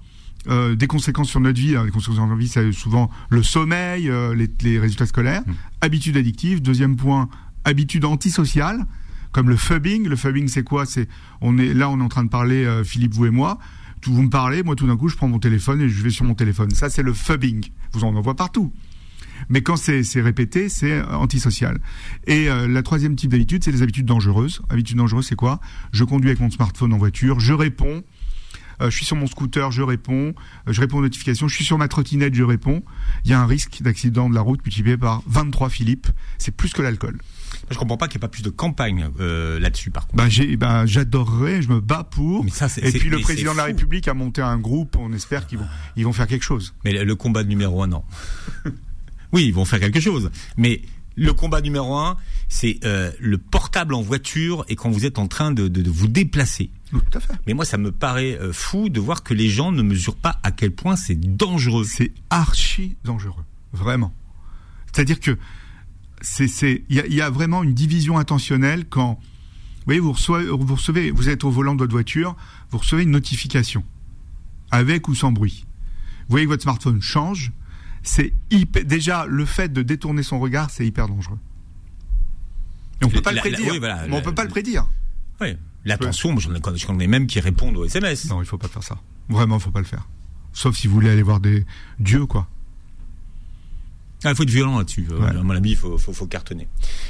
[0.49, 4.11] des conséquences sur notre vie, hein, des conséquences sur notre vie, c'est souvent le sommeil,
[4.35, 5.53] les, résultats scolaires, mmh.
[5.83, 6.61] habitudes addictives.
[6.61, 7.29] Deuxième point,
[7.65, 8.87] habitudes antisociales
[9.33, 10.07] comme le fubbing.
[10.07, 10.87] Le fubbing, c'est quoi?
[10.87, 11.09] C'est
[11.41, 13.59] on est là, on est en train de parler, euh, Philippe, vous et moi.
[14.05, 16.25] Vous me parlez, moi tout d'un coup, je prends mon téléphone et je vais sur
[16.25, 16.71] mon téléphone.
[16.71, 17.69] Ça, c'est le fubbing.
[17.93, 18.73] Vous en voyez partout.
[19.53, 21.79] Mais quand c'est répété, c'est euh, antisocial.
[22.27, 24.63] Et euh, la troisième type d'habitude, c'est les habitudes dangereuses.
[24.71, 25.61] Habitudes dangereuses, c'est quoi?
[25.93, 28.03] Je conduis avec mon smartphone en voiture, je réponds.
[28.81, 30.35] je suis sur mon scooter, je réponds,
[30.67, 32.83] je réponds aux notifications, je suis sur ma trottinette, je réponds.
[33.25, 36.09] Il y a un risque d'accident de la route multiplié par 23 Philippe.
[36.39, 37.19] C'est plus que l'alcool.
[37.71, 40.17] Je comprends pas qu'il n'y ait pas plus de campagne euh, là-dessus, par contre.
[40.17, 42.45] Ben, j'ai, ben, j'adorerais, je me bats pour.
[42.45, 44.97] et puis le président de la République a monté un groupe.
[44.99, 46.75] On espère qu'ils vont, ils vont faire quelque chose.
[46.85, 48.05] Mais le, combat numéro un, non.
[49.33, 50.31] oui, ils vont faire quelque chose.
[50.57, 50.83] Mais
[51.17, 52.17] le combat numéro un,
[52.49, 56.09] c'est euh, le portable en voiture et quand vous êtes en train de, de, vous
[56.09, 56.71] déplacer.
[56.91, 57.35] tout à fait.
[57.47, 60.39] Mais moi, ça me paraît euh, fou de voir que les gens ne mesurent pas
[60.43, 61.85] à quel point c'est dangereux.
[61.85, 64.15] C'est archi dangereux, vraiment.
[64.93, 65.39] C'est-à-dire que
[66.21, 71.11] c'est, il y a, vraiment une division intentionnelle quand, vous voyez, vous recevez, vous recevez,
[71.11, 72.37] vous êtes au volant de votre voiture,
[72.71, 73.85] vous recevez une notification,
[74.71, 75.65] avec ou sans bruit.
[76.21, 77.51] Vous voyez que votre smartphone change,
[78.03, 81.39] c'est hyper, déjà le fait de détourner son regard, c'est hyper dangereux.
[83.01, 83.75] Et on peut pas le prédire.
[83.81, 84.87] mais on peut pas le prédire.
[85.41, 85.57] Oui.
[85.85, 88.27] L'attention, j'en connais même qui répondent aux SMS.
[88.27, 88.99] Non, il faut pas faire ça.
[89.29, 90.07] Vraiment, il faut pas le faire.
[90.53, 91.65] Sauf si vous voulez aller voir des
[91.99, 92.49] dieux, quoi.
[94.25, 95.05] Ah, il faut être violent là-dessus.
[95.11, 96.69] Euh, à mon avis, il faut, faut, faut, cartonner.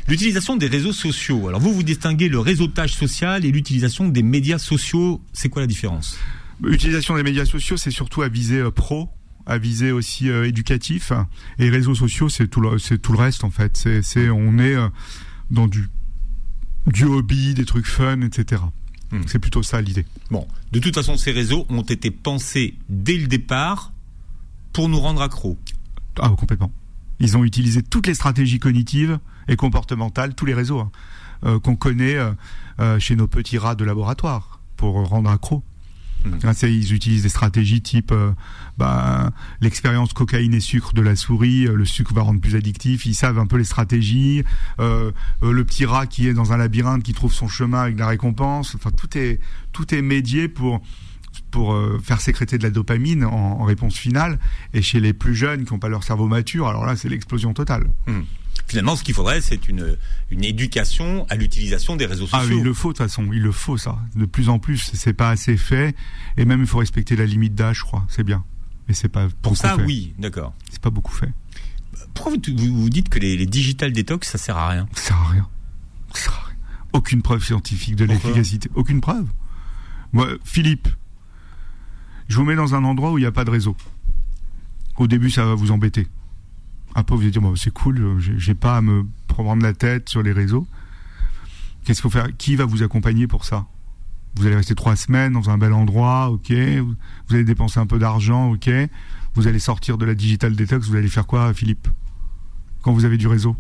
[0.09, 1.49] L'utilisation des réseaux sociaux.
[1.49, 5.21] Alors vous, vous distinguez le réseautage social et l'utilisation des médias sociaux.
[5.35, 6.19] C'est quoi la différence?
[6.63, 9.11] L'utilisation des médias sociaux, c'est surtout à viser euh, pro,
[9.47, 11.13] à viser aussi euh, éducatif.
[11.59, 13.77] Et réseaux sociaux, c'est tout le, c'est tout le reste en fait.
[13.77, 14.77] C'est, c'est on est
[15.51, 15.89] dans du,
[16.87, 18.63] du hobby, des trucs fun, etc.
[19.11, 19.21] Hmm.
[19.27, 20.07] C'est plutôt ça l'idée.
[20.31, 23.93] Bon, de toute façon, ces réseaux ont été pensés dès le départ
[24.73, 25.59] pour nous rendre accros.
[26.21, 26.73] Ah, complètement.
[27.21, 30.91] Ils ont utilisé toutes les stratégies cognitives et comportementales, tous les réseaux hein,
[31.45, 32.33] euh, qu'on connaît euh,
[32.81, 35.63] euh, chez nos petits rats de laboratoire pour rendre accro.
[36.25, 36.39] Mmh.
[36.45, 38.33] Ah, ils utilisent des stratégies type euh,
[38.79, 39.31] bah,
[39.61, 43.15] l'expérience cocaïne et sucre de la souris, euh, le sucre va rendre plus addictif, ils
[43.15, 44.45] savent un peu les stratégies,
[44.81, 45.11] euh,
[45.43, 48.75] le petit rat qui est dans un labyrinthe qui trouve son chemin avec la récompense,
[48.75, 49.41] enfin tout est
[49.73, 50.81] tout est médié pour
[51.51, 54.39] pour faire sécréter de la dopamine en, réponse finale.
[54.73, 57.53] Et chez les plus jeunes qui n'ont pas leur cerveau mature, alors là, c'est l'explosion
[57.53, 57.91] totale.
[58.07, 58.21] Mmh.
[58.67, 59.97] Finalement, ce qu'il faudrait, c'est une,
[60.31, 62.39] une éducation à l'utilisation des réseaux sociaux.
[62.51, 63.99] Ah, il le faut de toute façon, il le faut ça.
[64.17, 65.95] De plus en plus, c'est pas assez fait,
[66.37, 68.07] et même il faut respecter la limite d'âge, je crois.
[68.09, 68.45] C'est bien,
[68.89, 69.77] mais c'est pas pour ça.
[69.77, 70.55] Oui, d'accord.
[70.71, 71.33] C'est pas beaucoup fait.
[72.15, 74.89] Pourquoi vous, vous, dites que les, les, digital détox, ça sert à rien?
[74.95, 75.49] Ça sert à rien.
[76.15, 76.57] Ça sert à rien.
[76.93, 78.71] Aucune preuve scientifique de l'efficacité.
[78.75, 79.27] Aucune preuve.
[80.13, 80.89] Moi, Philippe,
[82.29, 83.77] je vous mets dans un endroit où il n'y a pas de réseau.
[84.97, 86.07] Au début, ça va vous embêter.
[86.95, 90.23] Après, vous allez dire, bon, c'est cool, j'ai pas à me prendre la tête sur
[90.23, 90.67] les réseaux.
[91.85, 92.29] Qu'est-ce qu'il faut faire?
[92.37, 93.67] Qui va vous accompagner pour ça?
[94.35, 96.53] Vous allez rester trois semaines dans un bel endroit, ok.
[96.53, 98.71] Vous allez dépenser un peu d'argent, ok.
[99.35, 101.89] Vous allez sortir de la digital detox, vous allez faire quoi, Philippe?
[102.83, 103.57] Quand vous avez du réseau?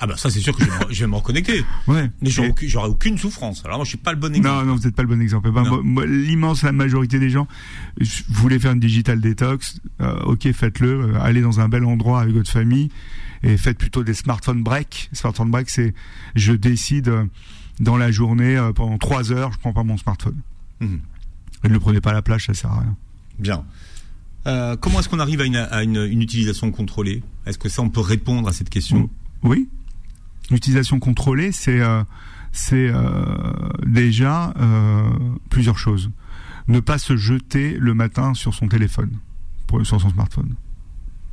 [0.00, 1.64] Ah bah ça c'est sûr que je vais me, reconnecter.
[1.86, 2.10] Ouais.
[2.20, 3.64] Mais j'aurai aucune souffrance.
[3.64, 4.56] Alors moi je suis pas le bon exemple.
[4.56, 5.50] Non non vous n'êtes pas le bon exemple.
[5.50, 5.64] Ben,
[6.04, 7.48] L'immense la majorité des gens
[7.98, 11.14] vous voulez faire une digital detox, euh, ok faites-le.
[11.14, 12.90] Euh, allez dans un bel endroit avec votre famille
[13.42, 15.10] et faites plutôt des smartphone break.
[15.12, 15.94] Smartphone break c'est
[16.34, 17.24] je décide euh,
[17.80, 20.36] dans la journée pendant trois heures je prends pas mon smartphone.
[20.80, 20.96] Mmh.
[21.64, 22.96] Et ne le prenez pas à la plage ça sert à rien.
[23.38, 23.64] Bien.
[24.80, 27.22] comment est-ce qu'on arrive à, une, à une, une, utilisation contrôlée?
[27.46, 29.08] Est-ce que ça on peut répondre à cette question?
[29.42, 29.68] Oui.
[30.50, 32.02] L'utilisation contrôlée, c'est euh,
[32.52, 33.02] c'est euh,
[33.86, 35.10] déjà euh,
[35.50, 36.10] plusieurs choses.
[36.68, 39.12] Ne pas se jeter le matin sur son téléphone,
[39.82, 40.54] sur son smartphone.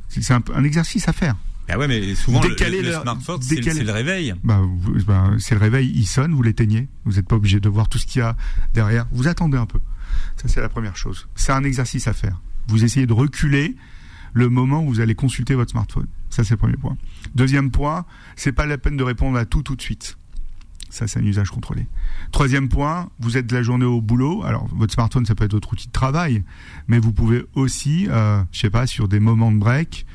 [0.08, 1.36] C'est un, un, exercice à faire.
[1.68, 4.34] Ah ouais, mais souvent décaler le, smartphone, c'est le réveil.
[4.44, 4.62] Bah,
[5.06, 6.88] bah, c'est le réveil, il sonne, vous l'éteignez.
[7.04, 8.36] Vous n'êtes pas obligé de voir tout ce qu'il y a
[8.72, 9.06] derrière.
[9.10, 9.80] Vous attendez un peu.
[10.36, 11.26] Ça, c'est la première chose.
[11.34, 12.40] C'est un exercice à faire.
[12.68, 13.74] Vous essayez de reculer
[14.32, 16.06] le moment où vous allez consulter votre smartphone.
[16.30, 16.96] Ça, c'est le premier point.
[17.36, 20.16] Deuxième point, c'est pas la peine de répondre à tout tout de suite.
[20.88, 21.86] Ça, c'est un usage contrôlé.
[22.32, 24.42] Troisième point, vous êtes de la journée au boulot.
[24.44, 26.44] Alors, votre smartphone, ça peut être votre outil de travail,
[26.88, 30.06] mais vous pouvez aussi, euh, je sais pas, sur des moments de break,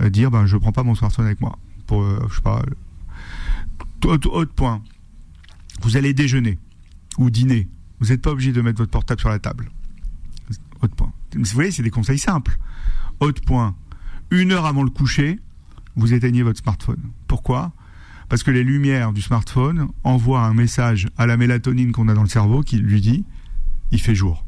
[0.00, 1.58] euh, dire, ben, je prends pas mon smartphone avec moi.
[1.86, 2.62] Pour, euh, je sais pas.
[4.06, 4.80] Autre, point,
[5.82, 6.58] vous allez déjeuner
[7.18, 7.68] ou dîner.
[7.98, 9.70] Vous n'êtes pas obligé de mettre votre portable sur la table.
[10.80, 11.12] Autre point.
[11.34, 12.58] Vous voyez, c'est des conseils simples.
[13.18, 13.74] Autre point,
[14.30, 15.38] une heure avant le coucher,
[15.96, 17.00] vous éteignez votre smartphone.
[17.26, 17.72] Pourquoi?
[18.28, 22.22] Parce que les lumières du smartphone envoient un message à la mélatonine qu'on a dans
[22.22, 23.24] le cerveau qui lui dit
[23.90, 24.44] il fait jour.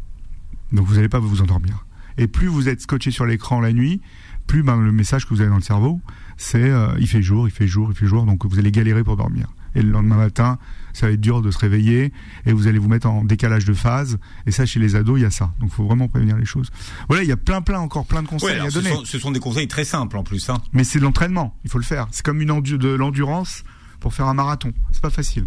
[0.72, 1.85] Donc vous n'allez pas vous endormir.
[2.18, 4.00] Et plus vous êtes scotché sur l'écran la nuit,
[4.46, 6.00] plus ben, le message que vous avez dans le cerveau,
[6.37, 9.02] c'est euh, il fait jour, il fait jour, il fait jour, donc vous allez galérer
[9.02, 9.48] pour dormir.
[9.74, 10.58] Et le lendemain matin,
[10.92, 12.12] ça va être dur de se réveiller
[12.46, 14.18] et vous allez vous mettre en décalage de phase.
[14.46, 15.52] Et ça, chez les ados, il y a ça.
[15.61, 16.70] Donc, il faut vraiment prévenir les choses.
[17.08, 18.92] Voilà, il y a plein, plein, encore plein de conseils à donner.
[19.04, 20.50] Ce sont, des conseils très simples en plus.
[20.50, 20.61] Hein.
[20.72, 21.56] Mais c'est de l'entraînement.
[21.64, 22.06] Il faut le faire.
[22.11, 23.64] C'est comme une de l'endurance
[24.00, 24.72] pour faire un marathon.
[24.90, 25.46] C'est pas facile.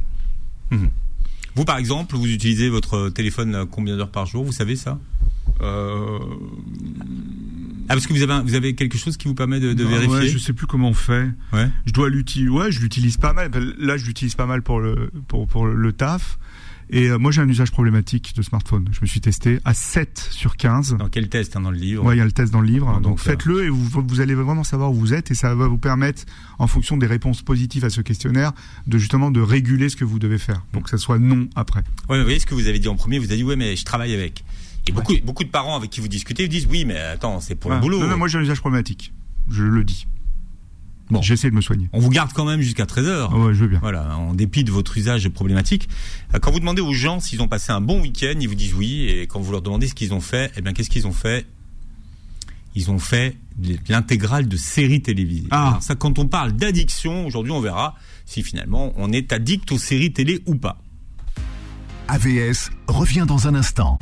[0.72, 0.88] Mmh.
[1.56, 4.44] Vous, par exemple, vous utilisez votre téléphone combien d'heures par jour?
[4.44, 5.00] Vous savez ça?
[5.62, 6.20] Euh...
[7.88, 10.16] Ah parce que vous avez vous avez quelque chose qui vous permet de, de vérifier.
[10.16, 11.30] Ouais, je sais plus comment on fait.
[11.54, 11.70] Ouais.
[11.86, 12.50] Je dois l'utiliser.
[12.50, 13.52] Ouais, je l'utilise pas mal.
[13.78, 16.38] Là, je l'utilise pas mal pour le pour pour le taf.
[16.92, 18.88] Et euh, moi, j'ai un usage problématique de smartphone.
[18.92, 20.98] Je me suis testé à 7 sur 15.
[20.98, 22.68] Dans quel test hein, dans le livre Ouais, il y a le test dans le
[22.68, 23.00] livre.
[23.02, 25.80] donc, faites-le et vous, vous allez vraiment savoir où vous êtes et ça va vous
[25.80, 26.24] permettre,
[26.60, 28.52] en fonction des réponses positives à ce questionnaire,
[28.86, 31.80] de justement de réguler ce que vous devez faire pour que ça soit non après.
[32.08, 33.18] Ouais, mais vous voyez ce que vous avez dit en premier.
[33.18, 34.44] Vous avez dit ouais, mais je travaille avec.
[34.88, 37.56] Et beaucoup, beaucoup de parents avec qui vous discutez vous disent oui, mais attends, c'est
[37.56, 38.00] pour le boulot.
[38.00, 39.14] Non, non, moi j'ai un usage problématique.
[39.50, 40.08] Je le dis.
[41.10, 41.22] Bon.
[41.22, 41.88] J'essaie de me soigner.
[41.94, 43.32] On vous garde quand même jusqu'à 13h.
[43.34, 43.80] ouais, je veux bien.
[43.80, 45.88] Voilà, en dépit de votre usage problématique.
[46.34, 48.74] Euh, quand vous demandez aux gens s'ils ont passé un bon week-end, ils vous disent
[48.74, 49.08] oui.
[49.08, 51.46] Et quand vous leur demandez ce qu'ils ont fait, eh bien, qu'est-ce qu'ils ont fait?
[52.74, 53.38] Ils ont fait
[53.88, 55.48] l'intégrale de séries télévisées.
[55.52, 55.68] Ah.
[55.70, 57.96] Alors ça, quand on parle d'addiction, aujourd'hui, on verra
[58.26, 60.80] si finalement on est addict aux séries télé ou pas.
[62.08, 64.00] AVS revient dans un instant.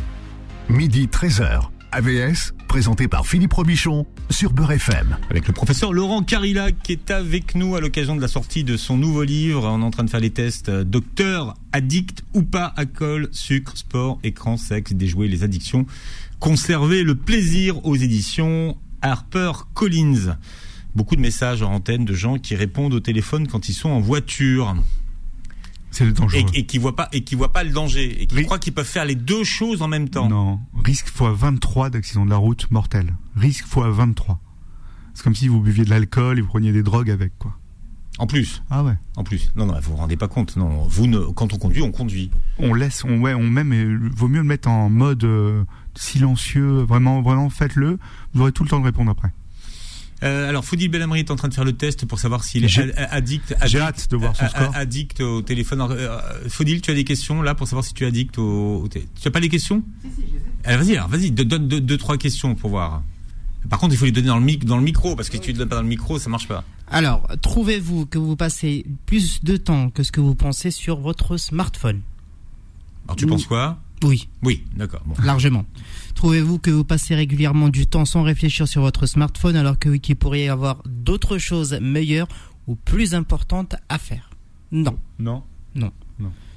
[0.70, 1.70] Midi 13h.
[1.92, 5.18] AVS, présenté par Philippe Robichon sur Beurre FM.
[5.30, 8.78] Avec le professeur Laurent Carilla qui est avec nous à l'occasion de la sortie de
[8.78, 9.68] son nouveau livre.
[9.68, 14.58] En train de faire les tests euh, Docteur, addict ou pas, alcool, sucre, sport, écran,
[14.58, 15.86] sexe, déjouer les addictions.
[16.40, 20.38] Conserver le plaisir aux éditions Harper Collins.
[20.96, 24.00] Beaucoup de messages en antenne de gens qui répondent au téléphone quand ils sont en
[24.00, 24.76] voiture.
[25.94, 26.44] C'est le danger.
[26.56, 28.86] Et, qui voient pas et qui voient pas le danger et qui croient qu'ils peuvent
[28.86, 30.28] faire les deux choses en même temps.
[30.28, 33.16] Non, risque fois 23 d'accident de la route mortel.
[33.36, 34.40] Risque fois 23.
[35.14, 37.54] C'est comme si vous buviez de l'alcool et vous preniez des drogues avec quoi.
[38.18, 38.64] En plus.
[38.72, 38.96] Ah ouais.
[39.16, 39.52] En plus.
[39.56, 40.56] Non, non, vous vous rendez pas compte.
[40.56, 42.32] Non, vous ne, quand on conduit, on conduit.
[42.58, 45.64] On laisse, on ouais, on met, mais vaut mieux le mettre en mode euh,
[45.96, 46.82] silencieux.
[46.82, 48.00] Vraiment, vraiment, faites-le.
[48.34, 49.32] Vous aurez tout le temps de répondre après.
[50.24, 52.98] Euh, alors, Faudil Belhamri est en train de faire le test pour savoir s'il est
[53.12, 54.76] addict, J'ai hâte de voir son score.
[54.76, 55.82] addict au téléphone.
[55.92, 58.88] Euh, Faudil, tu as des questions là pour savoir si tu es addict au, au
[58.88, 59.84] Tu as pas les questions
[60.66, 63.04] Eh, Vas-y, alors vas-y, do- donne deux, deux, trois questions pour voir.
[63.70, 65.42] Par contre, il faut les donner dans le, mic, dans le micro parce que si
[65.42, 66.64] tu ne donnes pas dans le micro, ça marche pas.
[66.90, 71.38] Alors, trouvez-vous que vous passez plus de temps que ce que vous pensez sur votre
[71.38, 72.02] smartphone?
[73.08, 73.32] Alors, tu Oui.
[73.32, 73.78] penses quoi?
[74.04, 75.02] Oui, Oui, d'accord.
[75.06, 75.16] Bon.
[75.24, 75.66] largement.
[76.16, 80.16] Trouvez-vous que vous passez régulièrement du temps sans réfléchir sur votre smartphone alors que qu'il
[80.16, 82.28] pourrait y avoir d'autres choses meilleures
[82.68, 84.30] ou plus importantes à faire?
[84.72, 84.98] Non.
[85.20, 85.44] Non.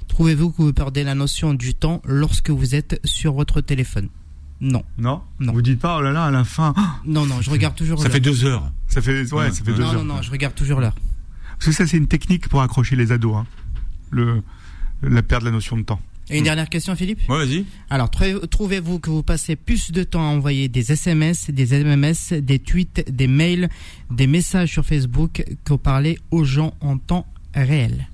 [0.07, 4.07] Trouvez-vous que vous perdez la notion du temps lorsque vous êtes sur votre téléphone?
[4.61, 4.83] Non.
[4.97, 5.21] Non.
[5.39, 5.53] Non.
[5.53, 6.73] Vous dites pas, oh là là, à la fin,
[7.05, 8.71] Non, non, je regarde toujours Ça fait deux heures.
[8.87, 10.03] ça fait, ouais, ça fait deux Non, heures.
[10.05, 10.95] non, non, je regarde toujours l'heure.
[11.59, 13.35] Parce que ça, c'est une technique pour accrocher les ados.
[13.35, 13.45] Hein.
[14.09, 14.41] Le,
[15.03, 15.99] la perte de la notion de temps.
[16.29, 17.21] Et une dernière question, Philippe?
[17.29, 17.63] Ouais, vas-y.
[17.89, 22.41] Alors, trou- trouvez-vous que vous passez plus de temps à envoyer des SMS, des MMS,
[22.41, 23.69] des tweets, des mails,
[24.11, 28.07] des messages sur Facebook qu'au parler aux gens en temps réel?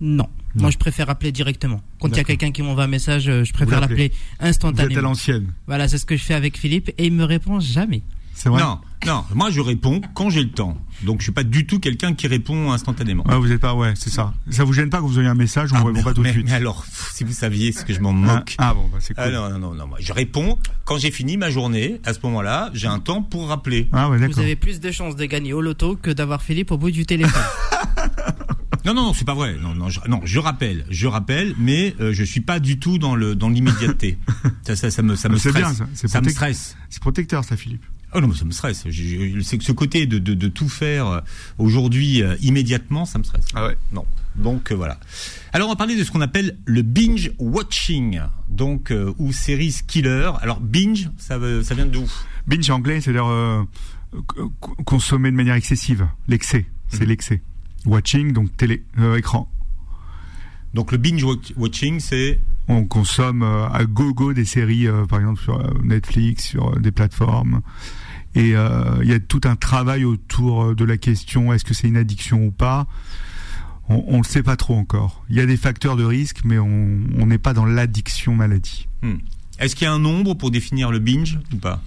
[0.00, 0.26] Non.
[0.54, 0.62] Non.
[0.62, 1.82] Moi, je préfère appeler directement.
[2.00, 4.40] Quand il y a quelqu'un qui m'envoie un message, euh, je préfère l'appeler Vous êtes
[4.40, 5.00] à instantanément.
[5.02, 5.52] l'ancienne.
[5.66, 8.00] Voilà, c'est ce que je fais avec Philippe et il me répond jamais.
[8.38, 8.60] C'est vrai.
[8.62, 9.24] Non, non.
[9.34, 10.76] Moi, je réponds quand j'ai le temps.
[11.04, 13.24] Donc, je suis pas du tout quelqu'un qui répond instantanément.
[13.26, 14.34] Ouais, vous êtes pas, ouais, c'est ça.
[14.50, 16.22] Ça vous gêne pas quand vous avez un message, on Ah, ne répond pas tout
[16.22, 16.44] de suite.
[16.46, 18.54] mais alors, si vous saviez ce que je m'en Ah, moque.
[18.58, 19.24] ah bon, bah, c'est cool.
[19.26, 19.86] Ah non, non, non, non.
[19.86, 21.98] Moi, je réponds quand j'ai fini ma journée.
[22.04, 23.88] À ce moment-là, j'ai un temps pour rappeler.
[23.92, 24.42] Ah ouais, Vous d'accord.
[24.42, 27.42] avez plus de chances de gagner au loto que d'avoir Philippe au bout du téléphone.
[28.84, 29.56] Non, non, non, c'est pas vrai.
[29.60, 32.98] Non, non, je, non, je rappelle, je rappelle, mais euh, je suis pas du tout
[32.98, 34.16] dans le dans l'immédiateté.
[34.62, 35.64] ça, ça, ça me, ça me Ah, c'est stresse.
[35.76, 36.06] bien, ça.
[36.08, 36.76] Ça me stresse.
[36.88, 37.84] C'est protecteur, ça, Philippe.
[38.16, 38.84] Oh non, mais ça me stresse.
[39.42, 41.20] C'est que ce côté de, de, de tout faire euh,
[41.58, 43.44] aujourd'hui euh, immédiatement, ça me stresse.
[43.54, 43.76] Ah ouais.
[43.92, 44.06] Non.
[44.36, 44.98] Donc euh, voilà.
[45.52, 49.76] Alors on va parler de ce qu'on appelle le binge watching, donc euh, ou séries
[49.86, 50.30] killer.
[50.40, 52.10] Alors binge, ça, ça vient d'où
[52.46, 53.26] Binge anglais, c'est-à-dire
[54.84, 56.06] consommer de manière excessive.
[56.28, 57.08] L'excès, c'est Mhm.
[57.08, 57.42] l'excès.
[57.84, 58.82] Watching, donc télé,
[59.16, 59.50] écran.
[60.74, 62.40] Donc le binge wa- watching, c'est?
[62.68, 67.60] On consomme à gogo des séries, par exemple sur Netflix, sur des plateformes.
[68.36, 71.72] Et euh, il y a tout un travail autour euh, de la question est-ce que
[71.72, 72.86] c'est une addiction ou pas?
[73.88, 75.24] On ne le sait pas trop encore.
[75.30, 78.88] Il y a des facteurs de risque, mais on n'est pas dans l'addiction maladie.
[79.60, 81.80] Est-ce qu'il y a un nombre pour définir le binge ou pas?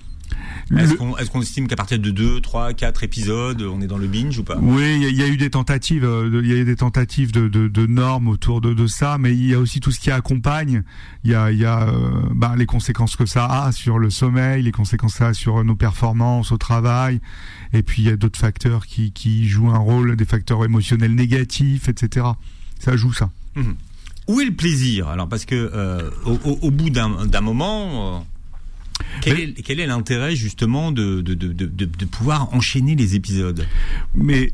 [0.77, 4.37] Est-ce qu'on estime qu'à partir de 2, 3, 4 épisodes, on est dans le binge
[4.37, 4.57] ou pas?
[4.61, 6.57] Oui, il y, a- il y a eu des tentatives, euh, de- il y a
[6.57, 9.59] eu des tentatives de, de, de normes autour de, de ça, mais il y a
[9.59, 10.83] aussi tout ce qui accompagne.
[11.23, 14.09] Il y a, il y a euh, bah, les conséquences que ça a sur le
[14.09, 17.19] sommeil, les conséquences que ça a sur nos performances au travail,
[17.73, 21.15] et puis il y a d'autres facteurs qui, qui jouent un rôle, des facteurs émotionnels
[21.15, 22.27] négatifs, etc.
[22.79, 23.29] Ça joue ça.
[24.27, 25.07] Où est le plaisir?
[25.07, 28.19] Alors parce que euh, au, au- au bout d'un d'un moment, euh,
[29.21, 33.65] quel, Mais- est, quel est l'intérêt justement de, de, de, de, pouvoir enchaîner les épisodes?
[34.15, 34.51] Mais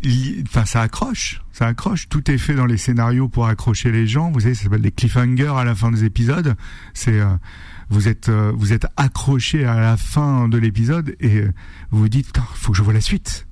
[0.47, 2.09] enfin, ça accroche, ça accroche.
[2.09, 4.31] Tout est fait dans les scénarios pour accrocher les gens.
[4.31, 6.55] Vous savez, ça s'appelle des cliffhangers à la fin des épisodes.
[6.93, 7.27] C'est euh,
[7.89, 11.51] vous êtes euh, vous êtes accroché à la fin de l'épisode et euh,
[11.91, 13.47] vous vous dites faut que je vois la suite.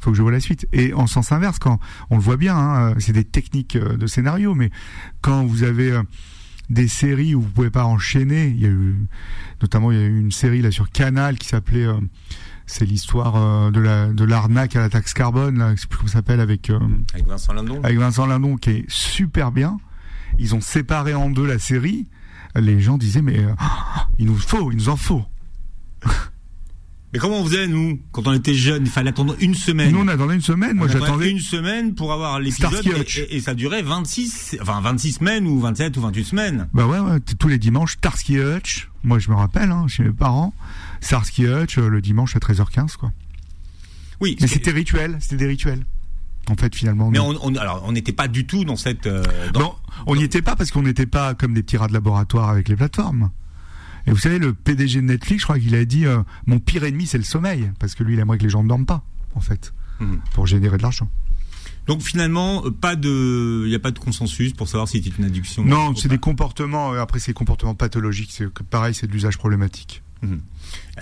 [0.00, 0.66] Faut que je vois la suite.
[0.72, 3.96] Et en sens inverse, quand on le voit bien, hein, euh, c'est des techniques euh,
[3.96, 4.70] de scénario, mais
[5.22, 6.02] quand vous avez euh,
[6.70, 8.96] des séries où vous pouvez pas enchaîner, il y a eu
[9.62, 11.94] notamment il y a eu une série là sur Canal qui s'appelait euh,
[12.68, 15.96] c'est l'histoire euh, de la de l'arnaque à la taxe carbone là, je sais plus
[15.98, 16.78] comment ça s'appelle avec euh,
[17.14, 19.78] avec Vincent Lindon avec Vincent Lindon qui est super bien.
[20.38, 22.06] Ils ont séparé en deux la série.
[22.54, 23.54] Les gens disaient mais euh,
[24.18, 25.24] il nous faut, il nous en faut.
[27.12, 28.82] Mais comment on faisait nous quand on était jeunes?
[28.84, 29.92] Il fallait attendre une semaine.
[29.92, 33.40] Nous on attendait une semaine, moi j'attendais une semaine pour avoir l'épisode et, et- et
[33.40, 36.68] ça durait 26, enfin 26 semaines ou 27 ou 28 semaines.
[36.74, 36.98] Bah ouais,
[37.38, 38.88] tous les dimanches, Starsky Hutch.
[39.04, 40.52] Moi, je me rappelle, hein, chez mes parents,
[41.00, 43.10] Starsky Hutch euh, le dimanche à 13h15, quoi.
[44.20, 44.36] Oui.
[44.40, 45.84] Mais c'était rituel, c'était des rituels.
[46.50, 47.10] En fait, finalement.
[47.10, 49.06] mais on, on- alors on n'était pas du tout dans cette.
[49.06, 49.74] euh, dans- Non,
[50.06, 52.68] on n'y était pas parce qu'on n'était pas comme des petits rats de laboratoire avec
[52.68, 53.30] les plateformes.
[54.08, 56.84] Et vous savez, le PDG de Netflix, je crois qu'il a dit euh, mon pire
[56.84, 59.04] ennemi, c'est le sommeil, parce que lui, il aimerait que les gens ne dorment pas,
[59.34, 60.20] en fait, Mhm.
[60.32, 61.08] pour générer de l'argent.
[61.86, 65.16] Donc finalement, euh, pas de, il n'y a pas de consensus pour savoir si c'est
[65.18, 65.64] une addiction.
[65.64, 66.92] Non, c'est des comportements.
[66.92, 68.30] euh, Après, c'est des comportements pathologiques.
[68.32, 70.02] C'est pareil, c'est de l'usage problématique.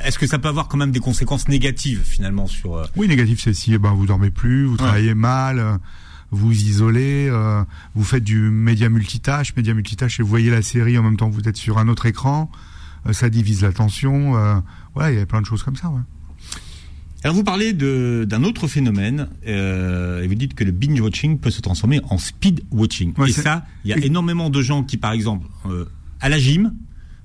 [0.05, 3.41] Est-ce que ça peut avoir quand même des conséquences négatives finalement sur euh, Oui, négatif,
[3.43, 5.79] c'est si eh ben, vous dormez plus, vous travaillez mal, euh,
[6.31, 7.65] vous vous isolez, euh,
[7.95, 9.57] vous faites du média multitâche.
[9.57, 11.89] Média multitâche, et vous voyez la série en même temps que vous êtes sur un
[11.89, 12.51] autre écran.
[13.07, 14.37] Euh, ça divise l'attention.
[14.37, 14.57] Euh,
[14.95, 15.89] ouais, il y a plein de choses comme ça.
[15.89, 16.01] Ouais.
[17.27, 21.51] Alors vous parlez d'un autre phénomène euh, et vous dites que le binge watching peut
[21.51, 23.15] se transformer en speed watching.
[23.27, 25.87] et ça, il y a énormément de gens qui, par exemple, euh,
[26.21, 26.73] à la gym,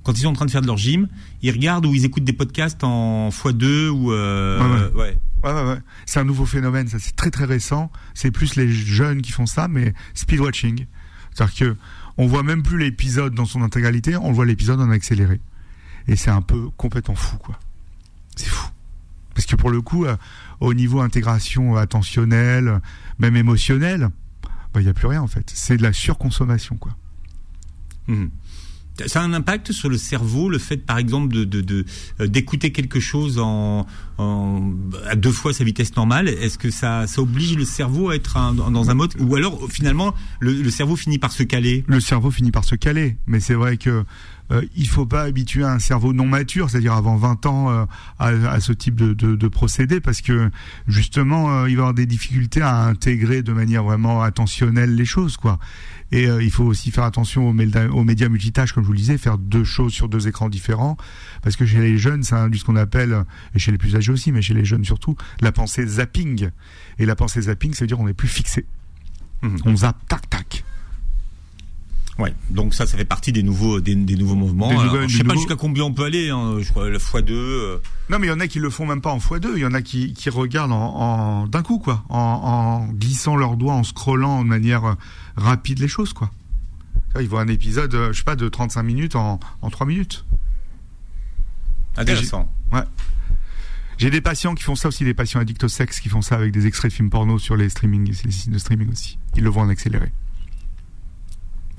[0.02, 1.08] quand ils sont en train de faire de leur gym,
[1.44, 5.16] ils regardent ou ils écoutent des podcasts en x2 ou euh, ouais.
[5.44, 5.80] Ouais, ouais, ouais.
[6.08, 7.92] C'est un nouveau phénomène, ça c'est très très récent.
[8.16, 10.86] C'est plus les jeunes qui font ça, mais speed watching.
[11.32, 11.76] C'est-à-dire que
[12.18, 15.40] on voit même plus l'épisode dans son intégralité, on voit l'épisode en accéléré.
[16.08, 17.60] Et c'est un peu complètement fou, quoi.
[18.36, 18.70] C'est fou.
[19.34, 20.16] Parce que pour le coup, euh,
[20.60, 22.82] au niveau intégration attentionnelle,
[23.20, 24.10] même émotionnelle,
[24.74, 25.52] bah, il n'y a plus rien en fait.
[25.54, 26.96] C'est de la surconsommation, quoi.
[28.08, 28.28] Mmh.
[29.08, 31.86] Ça a un impact sur le cerveau, le fait, par exemple, de
[32.20, 33.88] euh, d'écouter quelque chose en,
[35.08, 36.28] à deux fois sa vitesse normale?
[36.28, 40.14] Est-ce que ça, ça oblige le cerveau à être dans un mode, ou alors finalement
[40.40, 41.84] le, cerveau finit par se caler?
[41.88, 44.04] Le cerveau finit par se caler, mais c'est vrai que
[44.52, 47.86] euh, il faut pas habituer un cerveau non mature, c'est-à-dire avant 20 ans, euh,
[48.20, 50.50] à, ce type de, de, procédé, parce que
[50.88, 55.60] justement, il va avoir des difficultés à intégrer de manière vraiment attentionnelle les choses, quoi.
[56.12, 59.00] Et euh, il faut aussi faire attention aux, aux, médias multitâches, comme je vous le
[59.00, 60.98] disais, faire deux choses sur deux écrans différents.
[61.42, 63.24] Parce que chez les jeunes, ça induit ce qu'on appelle,
[63.56, 66.50] et chez les plus âgés aussi, mais chez les jeunes surtout, la pensée zapping.
[67.00, 68.66] Et la pensée zapping, ça veut dire on n'est plus fixé.
[69.42, 69.56] Mmh.
[69.66, 70.66] On zappe, tac, tac.
[72.22, 74.70] Ouais, donc ça, ça fait partie des nouveaux, des, nouveaux mouvements.
[74.70, 76.30] Je je sais pas jusqu'à combien on peut aller.
[76.30, 77.78] Hein, je crois la fois 2 euh.
[78.10, 79.54] Non, mais il y en a qui le font même pas en x2.
[79.56, 83.74] Il y en a qui, qui regardent en, d'un coup, quoi, en, glissant leurs doigts,
[83.74, 84.94] en scrollant de manière euh,
[85.36, 86.30] rapide les choses, quoi.
[87.20, 90.24] Ils voient un épisode, euh, je sais pas, de 35 minutes en, en 3 minutes.
[91.98, 92.54] Intéressant.
[92.72, 92.84] Ouais.
[93.98, 96.36] J'ai des patients qui font ça aussi, des patients addicts au sexe qui font ça
[96.36, 99.18] avec des extraits de films porno sur les streaming, les sites de streaming aussi.
[99.36, 100.12] Ils le voient en accéléré.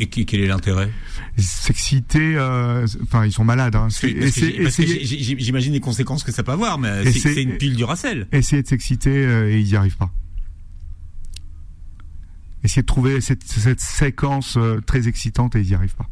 [0.02, 0.90] Et quel est l'intérêt?
[1.38, 3.76] S'exciter, euh, enfin ils sont malades.
[3.76, 3.86] Hein.
[3.88, 8.26] J'imagine les conséquences que ça peut avoir, mais c'est une pile du racel.
[8.32, 10.10] Essayer de s'exciter euh, et ils n'y arrivent pas.
[12.64, 13.44] Essayer de trouver cette,
[13.78, 16.08] séquence euh, très excitante et ils n'y arrivent pas.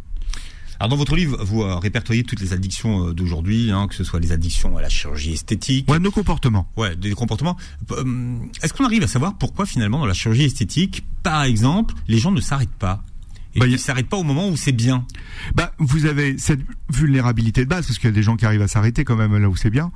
[0.78, 4.30] Alors dans votre livre, vous répertoriez toutes les addictions d'aujourd'hui, hein, que ce soit les
[4.30, 5.90] addictions à la chirurgie esthétique.
[5.90, 6.70] Ouais, nos comportements.
[6.76, 7.56] Ouais, des comportements.
[8.62, 12.30] Est-ce qu'on arrive à savoir pourquoi finalement dans la chirurgie esthétique, par exemple, les gens
[12.30, 13.02] ne s'arrêtent pas
[13.54, 15.04] et bah, il s'arrête pas au moment où c'est bien.
[15.54, 16.60] Bah, vous avez cette
[16.92, 19.36] vulnérabilité de base, parce qu'il y a des gens qui arrivent à s'arrêter quand même
[19.36, 19.90] là où c'est bien.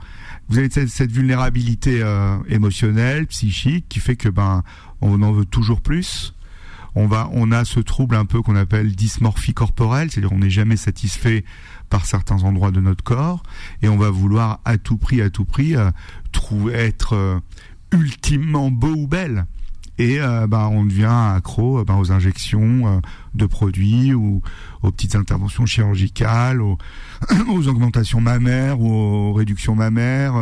[0.48, 4.62] Vous avez cette, vulnérabilité euh, émotionnelle, psychique, qui fait que ben
[5.00, 6.34] on en veut toujours plus.
[6.96, 10.50] On va, on a ce trouble un peu qu'on appelle dysmorphie corporelle, c'est-à-dire on n'est
[10.50, 11.44] jamais satisfait
[11.90, 13.42] par certains endroits de notre corps,
[13.82, 15.90] et on va vouloir à tout prix, à tout prix, euh,
[16.32, 17.38] trouver être euh,
[17.92, 19.46] ultimement beau ou belle
[19.98, 23.00] et euh, bah, on devient accro euh, bah, aux injections euh,
[23.35, 24.42] de produits ou
[24.83, 26.78] aux petites interventions chirurgicales, aux,
[27.48, 30.35] aux augmentations mammaires, aux réductions mammaires,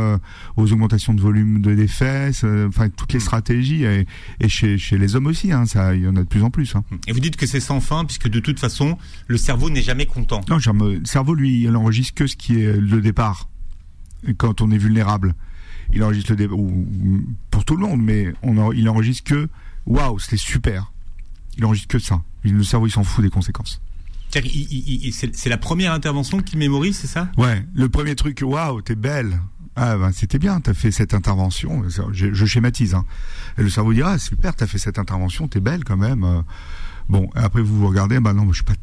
[0.56, 3.22] aux augmentations de volume de des fesses, enfin toutes les mm.
[3.22, 4.06] stratégies et,
[4.40, 6.50] et chez, chez, les hommes aussi, hein, ça il y en a de plus en
[6.50, 6.74] plus.
[6.74, 6.84] Hein.
[7.06, 10.06] Et vous dites que c'est sans fin puisque de toute façon le cerveau n'est jamais
[10.06, 10.40] content.
[10.48, 13.48] Non, le cerveau lui il enregistre que ce qui est le départ
[14.38, 15.34] quand on est vulnérable
[15.92, 16.54] il enregistre le débat,
[17.50, 19.48] pour tout le monde, mais on il enregistre que
[19.86, 20.92] waouh, c'était super.
[21.56, 22.22] Il enregistre que ça.
[22.44, 23.80] Le cerveau, il s'en fout des conséquences.
[24.30, 27.30] C'est la première intervention qu'il mémorise, c'est ça?
[27.36, 29.38] Ouais, le premier truc, waouh, t'es belle.
[29.76, 31.84] Ah ben c'était bien, t'as fait cette intervention.
[31.88, 32.94] Je, je schématise.
[32.94, 33.04] Hein.
[33.58, 36.42] Et le cerveau dit ah super, t'as fait cette intervention, t'es belle quand même.
[37.08, 38.74] Bon, après vous vous regardez, bah non, je suis pas.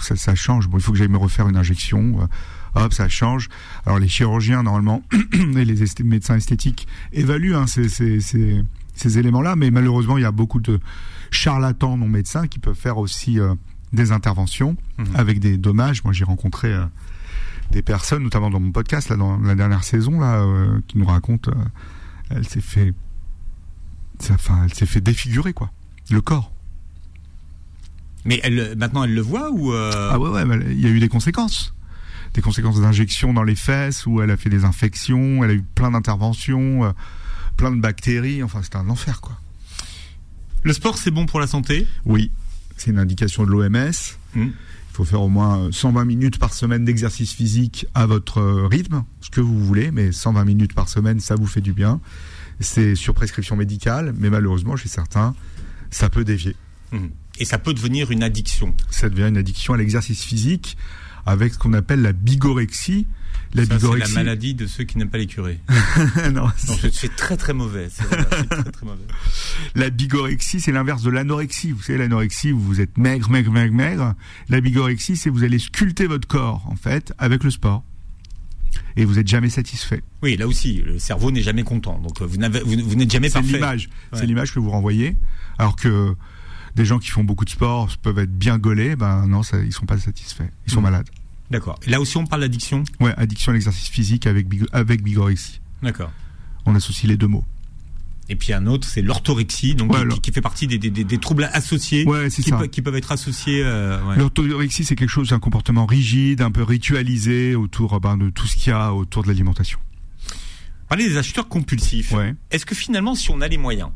[0.00, 0.68] ça, ça change.
[0.68, 2.28] Bon, il faut que j'aille me refaire une injection
[2.74, 3.48] hop, ça change.
[3.86, 9.70] Alors les chirurgiens normalement et les médecins esthétiques évaluent hein, ces, ces, ces, éléments-là, mais
[9.70, 10.80] malheureusement il y a beaucoup de
[11.30, 13.54] charlatans non médecins qui peuvent faire aussi euh,
[13.92, 15.06] des interventions mhm.
[15.14, 16.04] avec des dommages.
[16.04, 16.84] Moi j'ai rencontré euh,
[17.70, 21.06] des personnes, notamment dans mon podcast là, dans la dernière saison là, euh, qui nous
[21.06, 21.50] racontent,
[22.30, 22.92] elle s'est fait,
[24.30, 25.70] enfin elle s'est fait défigurer quoi,
[26.10, 26.50] le corps.
[28.26, 31.08] Mais elle, maintenant, elle le voit ou Ah ouais, ouais, il y a eu des
[31.08, 31.74] conséquences
[32.34, 35.62] des conséquences d'injections dans les fesses, où elle a fait des infections, elle a eu
[35.62, 36.90] plein d'interventions, euh,
[37.56, 38.42] plein de bactéries.
[38.42, 39.40] Enfin, c'était un enfer, quoi.
[40.62, 41.86] Le sport, c'est bon pour la santé?
[42.04, 42.30] Oui,
[42.76, 43.92] c'est une indication de l'OMS.
[44.34, 44.48] Hmm.
[44.48, 49.04] Il faut faire au moins 120 minutes par semaine d'exercice physique à votre euh, rythme,
[49.20, 52.00] ce que vous voulez, mais 120 minutes par semaine, ça vous fait du bien.
[52.60, 55.34] C'est sur prescription médicale, mais malheureusement, chez certains,
[55.90, 56.56] ça peut dévier.
[56.92, 57.08] Hmm.
[57.38, 58.74] Et ça peut devenir une addiction?
[58.90, 60.76] Ça devient une addiction à l'exercice physique
[61.26, 63.06] avec ce qu'on appelle la bigorexie.
[63.54, 65.60] La Ça, c'est la maladie de ceux qui n'aiment pas les curés.
[66.32, 66.48] non,
[66.92, 67.88] c'est très très mauvais.
[67.88, 68.24] très,
[68.72, 69.04] très mauvais.
[69.76, 71.70] La bigorexie, c'est l'inverse de l'anorexie.
[71.70, 74.14] Vous savez, l'anorexie, vous êtes maigre, maigre, maigre, maigre.
[74.48, 77.84] La bigorexie, c'est vous allez sculpter votre corps, en fait, avec le sport.
[78.96, 80.02] et vous êtes jamais satisfait.
[80.22, 81.98] Oui, là aussi, le cerveau n'est jamais content.
[82.00, 83.52] Donc vous n'avez, vous, n'êtes jamais C'est parfait.
[83.52, 84.18] l'image, Ouais.
[84.18, 85.16] c'est l'image que vous renvoyez.
[85.58, 86.16] Alors que
[86.74, 89.72] des gens qui font beaucoup de sport peuvent être bien gaulés, ben non, ça, ils
[89.72, 90.84] sont pas satisfaits, ils sont Mhm.
[90.84, 91.08] malades.
[91.50, 91.78] D'accord.
[91.86, 92.84] Là aussi, on parle d'addiction?
[93.00, 95.60] Ouais, addiction à l'exercice physique avec avec bigorexie.
[95.82, 96.10] D'accord.
[96.66, 97.44] On associe les deux mots.
[98.30, 102.06] Et puis un autre, c'est l'orthorexie, donc Ouais, qui, fait partie des, des, troubles associés
[102.06, 103.60] Ouais, c'est qui, pe- qui peuvent être associés.
[103.62, 104.16] euh, ouais.
[104.16, 108.56] L'orthorexie, c'est quelque chose, un comportement rigide, un peu ritualisé autour ben, de tout ce
[108.56, 109.78] qu'il y a autour de l'alimentation.
[110.88, 112.12] Parler des acheteurs compulsifs.
[112.12, 113.90] Ouais, Est-ce que finalement, si on a les moyens,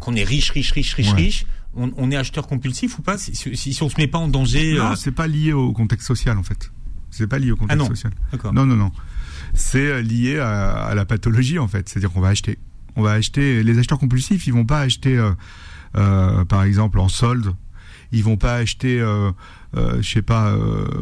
[0.00, 3.34] qu'on est riche, riche, riche, riche, riche, on, on est acheteur compulsif ou pas si,
[3.34, 6.06] si, si on se met pas en danger Non, euh, c'est pas lié au contexte
[6.06, 6.70] social en fait.
[7.10, 7.88] C'est pas lié au Ah contexte non.
[7.88, 8.12] social.
[8.52, 8.90] Non, non, non.
[9.54, 11.88] C'est euh, lié à, à la pathologie en fait.
[11.88, 12.58] C'est-à-dire qu'on va acheter.
[12.96, 13.62] On va acheter.
[13.62, 15.30] Les acheteurs compulsifs, ils vont pas acheter, euh,
[15.96, 17.54] euh, par exemple, en solde.
[18.10, 18.98] Ils vont pas acheter,
[19.74, 20.56] je sais pas,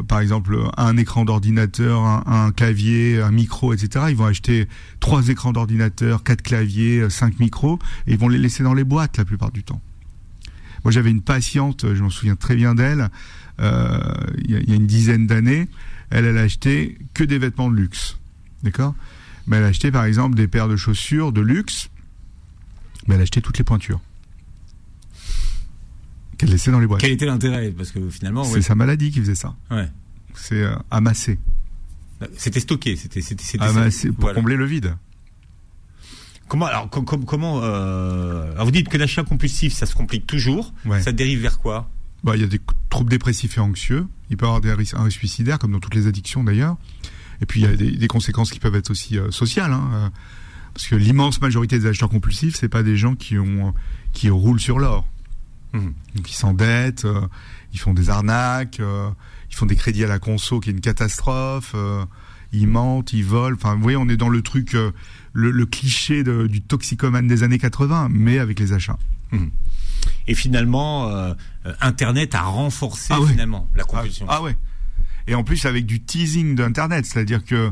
[0.09, 4.07] par exemple, un écran d'ordinateur, un, un clavier, un micro, etc.
[4.09, 4.67] Ils vont acheter
[4.99, 9.17] trois écrans d'ordinateur, quatre claviers, cinq micros, et ils vont les laisser dans les boîtes
[9.17, 9.81] la plupart du temps.
[10.87, 13.09] Moi, j'avais une patiente, je m'en souviens très bien d'elle,
[13.59, 13.99] euh,
[14.45, 15.67] il y, a- il y a une dizaine d'années.
[16.11, 18.17] Elle, elle a acheté que des vêtements de luxe.
[18.63, 18.95] D'accord?
[19.47, 21.89] Mais elle a acheté, par exemple, des paires de chaussures de luxe.
[23.05, 23.99] Mais elle a acheté toutes les pointures.
[26.37, 27.01] Qu'elle laissait dans les boîtes.
[27.01, 27.69] Quel était l'intérêt?
[27.71, 29.57] Parce que finalement, C'est ouais, sa maladie qui faisait ça.
[29.69, 29.89] ouais.
[30.35, 31.37] C'est euh, amasser.
[32.37, 34.35] c'était stocké, c'était, c'était, pour voilà.
[34.39, 34.95] combler le vide.
[36.47, 40.25] Comment alors com- com- comment euh, alors vous dites que l'achat compulsif, ça se complique
[40.27, 40.73] toujours.
[40.85, 41.01] Ouais.
[41.01, 41.89] Ça dérive vers quoi?
[42.23, 44.07] Bah, il y a des troubles dépressifs et anxieux.
[44.29, 46.77] Il peut y avoir des risques, un risque suicidaire, comme dans toutes les addictions d'ailleurs.
[47.41, 49.71] Et puis il y a des, des conséquences qui peuvent être aussi euh, sociales.
[49.73, 50.09] hein, euh,
[50.73, 53.73] parce que l'immense majorité des acheteurs compulsifs, c'est pas des gens qui ont
[54.13, 55.05] qui roulent sur l'or.
[55.73, 57.21] Donc ils s'endettent, euh,
[57.73, 59.09] ils font des arnaques, euh,
[59.51, 61.73] ils font des crédits à la conso qui est une catastrophe.
[61.75, 62.03] euh,
[62.51, 63.55] ils mentent, ils volent.
[63.59, 64.91] Enfin, vous voyez, on est dans le truc, euh,
[65.37, 68.97] le, le cliché de- du toxicomane des années 80, mais avec les achats.
[70.27, 71.33] Et finalement, euh,
[71.67, 73.29] euh, Internet a renforcé Ah ouais.
[73.31, 74.25] finalement la compulsion.
[74.29, 74.57] Ah, ah ouais.
[75.27, 77.71] Et en plus avec du teasing d'internet, c'est-à-dire que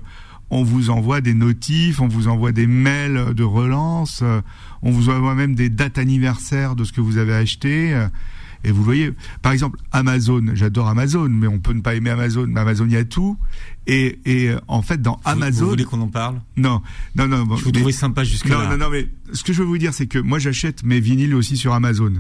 [0.52, 4.42] on vous envoie des notifs, on vous envoie des mails de relance, euh,
[4.84, 7.94] on vous envoie même des dates anniversaires de ce que vous avez acheté.
[8.68, 9.12] Et vous voyez,
[9.44, 12.94] par exemple, Amazon, j'adore Amazon, mais on peut ne pas aimer Amazon, mais Amazon, il
[12.94, 13.38] y a tout.
[13.86, 15.66] Et, et en fait, dans Vous- Amazon...
[15.66, 16.42] Vous voulez qu'on en parle?
[16.58, 16.82] Non,
[17.16, 17.44] non, non.
[17.44, 19.68] bon, Je vous mais- trouvais sympa jusque non, non, non, mais ce que je veux
[19.68, 22.12] vous dire, c'est que moi, j'achète mes vinyles aussi sur Amazon.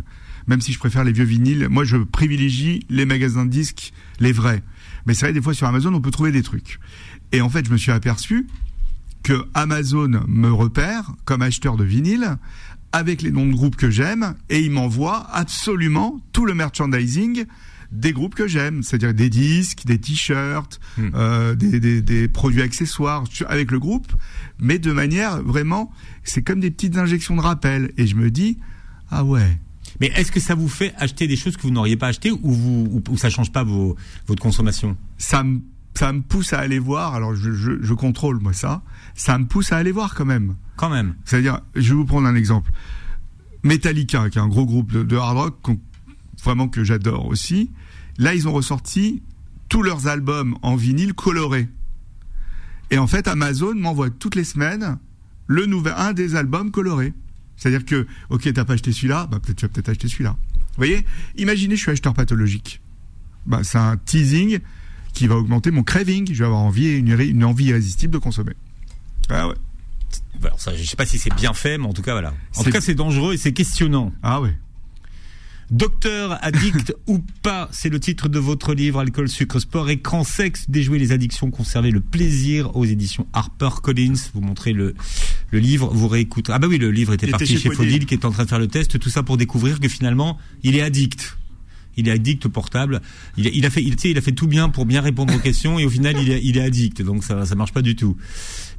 [0.48, 4.32] Même si je préfère les vieux vinyles, moi, je privilégie les magasins de disques, les
[4.32, 4.62] vrais.
[5.08, 6.80] Mais c'est vrai, des fois, sur Amazon, on peut trouver des trucs.
[7.32, 8.46] Et en fait, je me suis aperçu
[9.26, 12.38] que Amazon me repère comme acheteur de vinyle
[12.92, 17.46] avec les noms de groupes que j'aime et il m'envoie absolument tout le merchandising
[17.92, 21.10] des groupes que j'aime, c'est-à-dire des disques, des t-shirts, Hmm.
[21.16, 24.12] euh, des, des- des produits accessoires avec le groupe,
[24.60, 25.92] mais de manière vraiment,
[26.24, 27.92] c'est comme des petites injections de rappel.
[27.98, 28.60] Et je me dis,
[29.10, 29.58] ah ouais,
[30.02, 32.52] Mais est-ce que ça vous fait acheter des choses que vous n'auriez pas achetées ou
[32.52, 33.96] vous ou, ou ça change pas vos,
[34.28, 34.98] votre consommation?
[35.18, 35.62] Ça me
[35.98, 37.16] ça me pousse à aller voir.
[37.16, 38.82] Alors je, je, je contrôle moi ça.
[39.16, 40.56] Ça me pousse à aller voir quand même.
[40.76, 41.16] Quand même.
[41.26, 42.72] C'est-à-dire, je vais vous prendre un exemple.
[43.64, 45.78] Metallica, qui est un gros groupe de, de hard rock,
[46.44, 47.72] vraiment que j'adore aussi.
[48.18, 49.24] Là, ils ont ressorti
[49.70, 51.68] tous leurs albums en vinyle coloré.
[52.92, 55.00] Et en fait, Amazon m'envoie toutes les semaines
[55.48, 57.14] le nouvel, un des albums colorés.
[57.58, 60.36] C'est-à-dire que, ok, t'as pas acheté celui-là, bah peut-être tu vas peut-être acheter celui-là.
[60.54, 61.06] Vous voyez?
[61.38, 62.82] Imaginez, je suis acheteur pathologique.
[63.46, 64.60] Bah, c'est un teasing
[65.16, 66.28] qui va augmenter mon craving.
[66.32, 68.54] Je vais avoir envie, une, une envie irrésistible de consommer.
[69.30, 69.56] Ah ouais.
[70.44, 72.34] Alors ça, je sais pas si c'est bien fait, mais en tout cas voilà.
[72.56, 74.12] En tout cas, c'est dangereux et c'est questionnant.
[74.22, 74.56] Ah ouais.
[75.72, 80.70] Docteur addict ou pas, c'est le titre de votre livre Alcool, sucre, sport, écran, sexe,
[80.70, 84.14] déjouer les addictions, conserver le plaisir aux éditions Harper Collins.
[84.36, 84.94] Vous montrez le,
[85.50, 86.52] le livre, vous réécoutez.
[86.54, 87.76] Ah bah oui, le livre était Il parti était chez chez.
[87.76, 90.38] Faudil qui est en train de faire le test, tout ça pour découvrir que finalement,
[90.62, 91.38] il est addict.
[91.98, 93.02] Il est addict au portable.
[93.38, 95.02] Il, a- il a fait, il, tu sais, il a fait tout bien pour bien
[95.02, 97.02] répondre aux questions et au final, il est, il est addict.
[97.02, 98.18] Donc ça, ça marche pas du tout.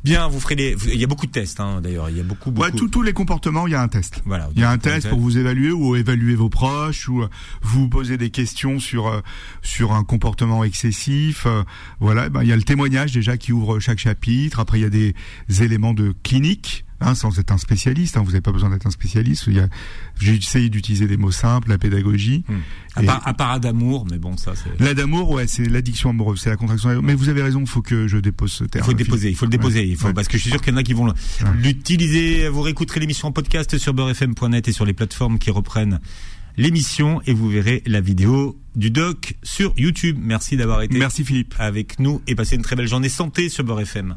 [0.05, 0.77] Bien, vous ferez les.
[0.93, 2.11] Il y a beaucoup de tests, hein, d'ailleurs.
[2.11, 2.65] Il y a beaucoup, beaucoup.
[2.67, 4.23] Ouais, tous- tous les comportements, il y a un test.
[4.25, 4.49] Voilà.
[4.55, 7.29] Il y a un test pour vous évaluer ou évaluer vos proches ou euh,
[7.63, 9.21] vous poser des questions sur euh,
[9.63, 11.45] sur un comportement excessif.
[11.47, 11.63] euh,
[11.99, 14.61] voilà, ben, il y a le témoignage déjà qui ouvre chaque chapitre.
[14.61, 15.15] Après, il y a des
[15.61, 16.85] éléments de clinique.
[16.99, 19.45] Hein, sans être un spécialiste, hein, vous n'avez pas besoin d'être un spécialiste.
[19.49, 19.69] Il
[20.19, 22.43] J'ai essayé d'utiliser des mots simples, la pédagogie.
[22.49, 22.55] Hmm.
[22.95, 24.83] À part, à part d'amour, mais bon, ça, c'est.
[24.83, 26.89] La d'amour, ouais, c'est l'addiction amoureuse, c'est la contraction.
[26.89, 27.07] amoureuse.
[27.07, 28.85] Mais vous avez raison, il faut que je dépose ce Il terme.
[28.87, 29.89] faut le déposer, il faut le déposer, Ouais.
[29.89, 30.15] il faut Ouais.
[30.15, 31.13] parce que je suis sûr qu'il y en a qui vont
[31.63, 32.49] l'utiliser.
[32.49, 36.01] Vous réécouterez l'émission en podcast sur beurrefm.net et sur les plateformes qui reprennent
[36.57, 40.17] l'émission et vous verrez la vidéo du doc sur YouTube.
[40.19, 41.55] Merci d'avoir été Merci Philippe.
[41.59, 44.17] avec nous et passez une très belle journée santé sur Beurre FM.